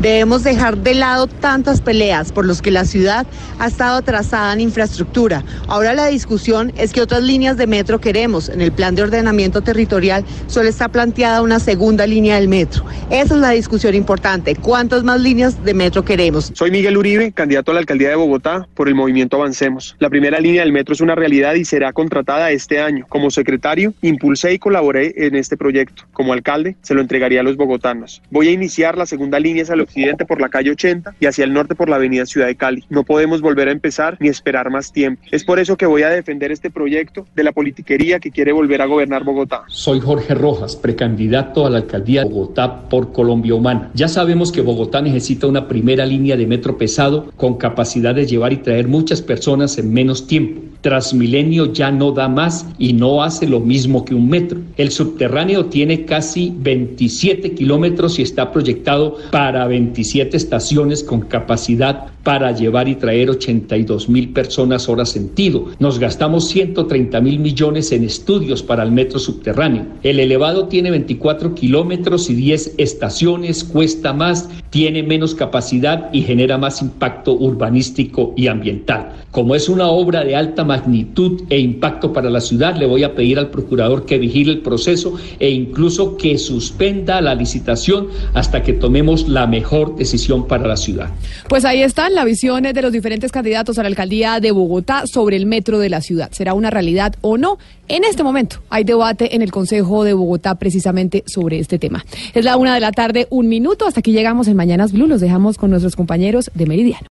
Debemos 0.00 0.44
dejar 0.44 0.76
de 0.78 0.94
lado 0.94 1.26
tantas 1.26 1.80
peleas 1.80 2.30
por 2.30 2.44
los 2.44 2.60
que 2.60 2.70
la 2.70 2.84
ciudad 2.84 3.26
ha 3.58 3.66
estado 3.68 3.96
atrasada 3.96 4.52
en 4.52 4.60
infraestructura. 4.60 5.44
Ahora 5.66 5.94
la 5.94 6.06
discusión 6.08 6.72
es 6.76 6.92
que 6.92 7.00
otras 7.00 7.22
líneas 7.22 7.56
de 7.56 7.66
metro 7.66 8.00
queremos. 8.00 8.48
En 8.48 8.60
el 8.60 8.70
plan 8.70 8.94
de 8.94 9.02
ordenamiento 9.02 9.62
territorial 9.62 10.24
solo 10.46 10.68
está 10.68 10.88
planteada 10.88 11.42
una 11.42 11.58
segunda 11.58 12.06
línea 12.06 12.36
del 12.36 12.48
metro. 12.48 12.84
Esa 13.10 13.34
es 13.34 13.40
la 13.40 13.50
discusión 13.50 13.94
importante. 13.94 14.54
¿Cuántas 14.56 15.04
más 15.04 15.20
líneas 15.20 15.64
de 15.64 15.74
metro 15.74 16.04
queremos? 16.04 16.52
Soy 16.54 16.70
Miguel 16.70 16.96
Uribe, 16.96 17.32
candidato 17.32 17.70
a 17.70 17.74
la 17.74 17.80
alcaldía 17.80 18.10
de 18.10 18.16
Bogotá 18.16 18.68
por 18.74 18.88
el 18.88 18.94
movimiento 18.94 19.36
Avancemos. 19.36 19.96
La 19.98 20.10
primera 20.10 20.38
línea 20.38 20.62
del 20.62 20.72
metro 20.72 20.92
es 20.92 21.00
una 21.00 21.14
realidad 21.14 21.54
y 21.54 21.64
será 21.64 21.92
contratada 21.92 22.50
este 22.50 22.80
año. 22.80 23.06
Como 23.08 23.30
secretario, 23.30 23.94
impulsé 24.02 24.52
y 24.52 24.58
colaboré 24.58 25.14
en 25.16 25.34
este 25.34 25.56
proyecto. 25.56 26.04
Como 26.12 26.32
alcalde, 26.32 26.76
se 26.82 26.94
lo 26.94 27.00
entregaría 27.00 27.40
a 27.40 27.42
los 27.42 27.56
bogotanos. 27.56 28.22
Voy 28.30 28.48
a 28.48 28.52
iniciar 28.52 28.98
la 28.98 29.06
segunda 29.06 29.40
línea 29.40 29.64
occidente 29.84 30.24
por 30.24 30.40
la 30.40 30.48
calle 30.48 30.70
80 30.70 31.14
y 31.20 31.26
hacia 31.26 31.44
el 31.44 31.52
norte 31.52 31.74
por 31.74 31.88
la 31.88 31.96
avenida 31.96 32.26
Ciudad 32.26 32.46
de 32.46 32.56
Cali. 32.56 32.84
No 32.90 33.04
podemos 33.04 33.40
volver 33.40 33.68
a 33.68 33.72
empezar 33.72 34.16
ni 34.20 34.28
esperar 34.28 34.70
más 34.70 34.92
tiempo. 34.92 35.22
Es 35.30 35.44
por 35.44 35.58
eso 35.58 35.76
que 35.76 35.86
voy 35.86 36.02
a 36.02 36.10
defender 36.10 36.52
este 36.52 36.70
proyecto 36.70 37.26
de 37.34 37.44
la 37.44 37.52
politiquería 37.52 38.20
que 38.20 38.30
quiere 38.30 38.52
volver 38.52 38.82
a 38.82 38.86
gobernar 38.86 39.24
Bogotá. 39.24 39.62
Soy 39.68 40.00
Jorge 40.00 40.34
Rojas, 40.34 40.76
precandidato 40.76 41.66
a 41.66 41.70
la 41.70 41.78
alcaldía 41.78 42.24
de 42.24 42.30
Bogotá 42.30 42.88
por 42.88 43.12
Colombia 43.12 43.54
Humana. 43.54 43.90
Ya 43.94 44.08
sabemos 44.08 44.52
que 44.52 44.60
Bogotá 44.60 45.00
necesita 45.00 45.46
una 45.46 45.68
primera 45.68 46.06
línea 46.06 46.36
de 46.36 46.46
metro 46.46 46.76
pesado 46.78 47.30
con 47.36 47.56
capacidad 47.56 48.14
de 48.14 48.26
llevar 48.26 48.52
y 48.52 48.58
traer 48.58 48.88
muchas 48.88 49.22
personas 49.22 49.78
en 49.78 49.92
menos 49.92 50.26
tiempo. 50.26 50.73
Transmilenio 50.84 51.72
ya 51.72 51.90
no 51.90 52.12
da 52.12 52.28
más 52.28 52.66
y 52.78 52.92
no 52.92 53.22
hace 53.22 53.46
lo 53.46 53.58
mismo 53.58 54.04
que 54.04 54.14
un 54.14 54.28
metro. 54.28 54.60
El 54.76 54.90
subterráneo 54.90 55.64
tiene 55.64 56.04
casi 56.04 56.52
27 56.58 57.54
kilómetros 57.54 58.18
y 58.18 58.22
está 58.22 58.52
proyectado 58.52 59.16
para 59.30 59.66
27 59.66 60.36
estaciones 60.36 61.02
con 61.02 61.22
capacidad 61.22 62.08
para 62.22 62.52
llevar 62.52 62.88
y 62.88 62.96
traer 62.96 63.30
82 63.30 64.08
mil 64.08 64.30
personas 64.30 64.88
hora 64.88 65.06
sentido. 65.06 65.66
Nos 65.78 65.98
gastamos 65.98 66.48
130 66.48 67.20
mil 67.20 67.38
millones 67.38 67.92
en 67.92 68.04
estudios 68.04 68.62
para 68.62 68.82
el 68.82 68.92
metro 68.92 69.18
subterráneo. 69.18 69.86
El 70.02 70.20
elevado 70.20 70.66
tiene 70.66 70.90
24 70.90 71.54
kilómetros 71.54 72.28
y 72.28 72.34
10 72.34 72.74
estaciones, 72.78 73.64
cuesta 73.64 74.12
más, 74.12 74.50
tiene 74.70 75.02
menos 75.02 75.34
capacidad 75.34 76.10
y 76.12 76.22
genera 76.22 76.58
más 76.58 76.82
impacto 76.82 77.32
urbanístico 77.34 78.34
y 78.36 78.48
ambiental. 78.48 79.12
Como 79.30 79.54
es 79.54 79.68
una 79.68 79.88
obra 79.88 80.24
de 80.24 80.34
alta 80.34 80.64
magnitud 80.74 81.42
e 81.50 81.58
impacto 81.60 82.12
para 82.12 82.30
la 82.30 82.40
ciudad, 82.40 82.76
le 82.76 82.86
voy 82.86 83.04
a 83.04 83.14
pedir 83.14 83.38
al 83.38 83.50
procurador 83.50 84.04
que 84.04 84.18
vigile 84.18 84.52
el 84.52 84.60
proceso 84.60 85.14
e 85.38 85.50
incluso 85.50 86.16
que 86.16 86.36
suspenda 86.38 87.20
la 87.20 87.34
licitación 87.34 88.08
hasta 88.34 88.62
que 88.62 88.72
tomemos 88.72 89.28
la 89.28 89.46
mejor 89.46 89.94
decisión 89.96 90.48
para 90.48 90.66
la 90.66 90.76
ciudad. 90.76 91.10
Pues 91.48 91.64
ahí 91.64 91.82
están 91.82 92.14
las 92.14 92.24
visiones 92.24 92.74
de 92.74 92.82
los 92.82 92.92
diferentes 92.92 93.30
candidatos 93.30 93.78
a 93.78 93.82
la 93.82 93.88
alcaldía 93.88 94.40
de 94.40 94.50
Bogotá 94.50 95.06
sobre 95.06 95.36
el 95.36 95.46
metro 95.46 95.78
de 95.78 95.90
la 95.90 96.00
ciudad. 96.00 96.30
¿Será 96.32 96.54
una 96.54 96.70
realidad 96.70 97.14
o 97.20 97.38
no? 97.38 97.58
En 97.86 98.02
este 98.02 98.22
momento 98.22 98.56
hay 98.70 98.82
debate 98.82 99.36
en 99.36 99.42
el 99.42 99.52
Consejo 99.52 100.04
de 100.04 100.14
Bogotá 100.14 100.56
precisamente 100.56 101.22
sobre 101.26 101.60
este 101.60 101.78
tema. 101.78 102.04
Es 102.34 102.44
la 102.44 102.56
una 102.56 102.74
de 102.74 102.80
la 102.80 102.92
tarde, 102.92 103.26
un 103.30 103.48
minuto. 103.48 103.86
Hasta 103.86 104.00
aquí 104.00 104.12
llegamos 104.12 104.48
en 104.48 104.56
Mañanas 104.56 104.92
Blue. 104.92 105.06
Los 105.06 105.20
dejamos 105.20 105.58
con 105.58 105.70
nuestros 105.70 105.94
compañeros 105.94 106.50
de 106.54 106.66
Meridiano. 106.66 107.06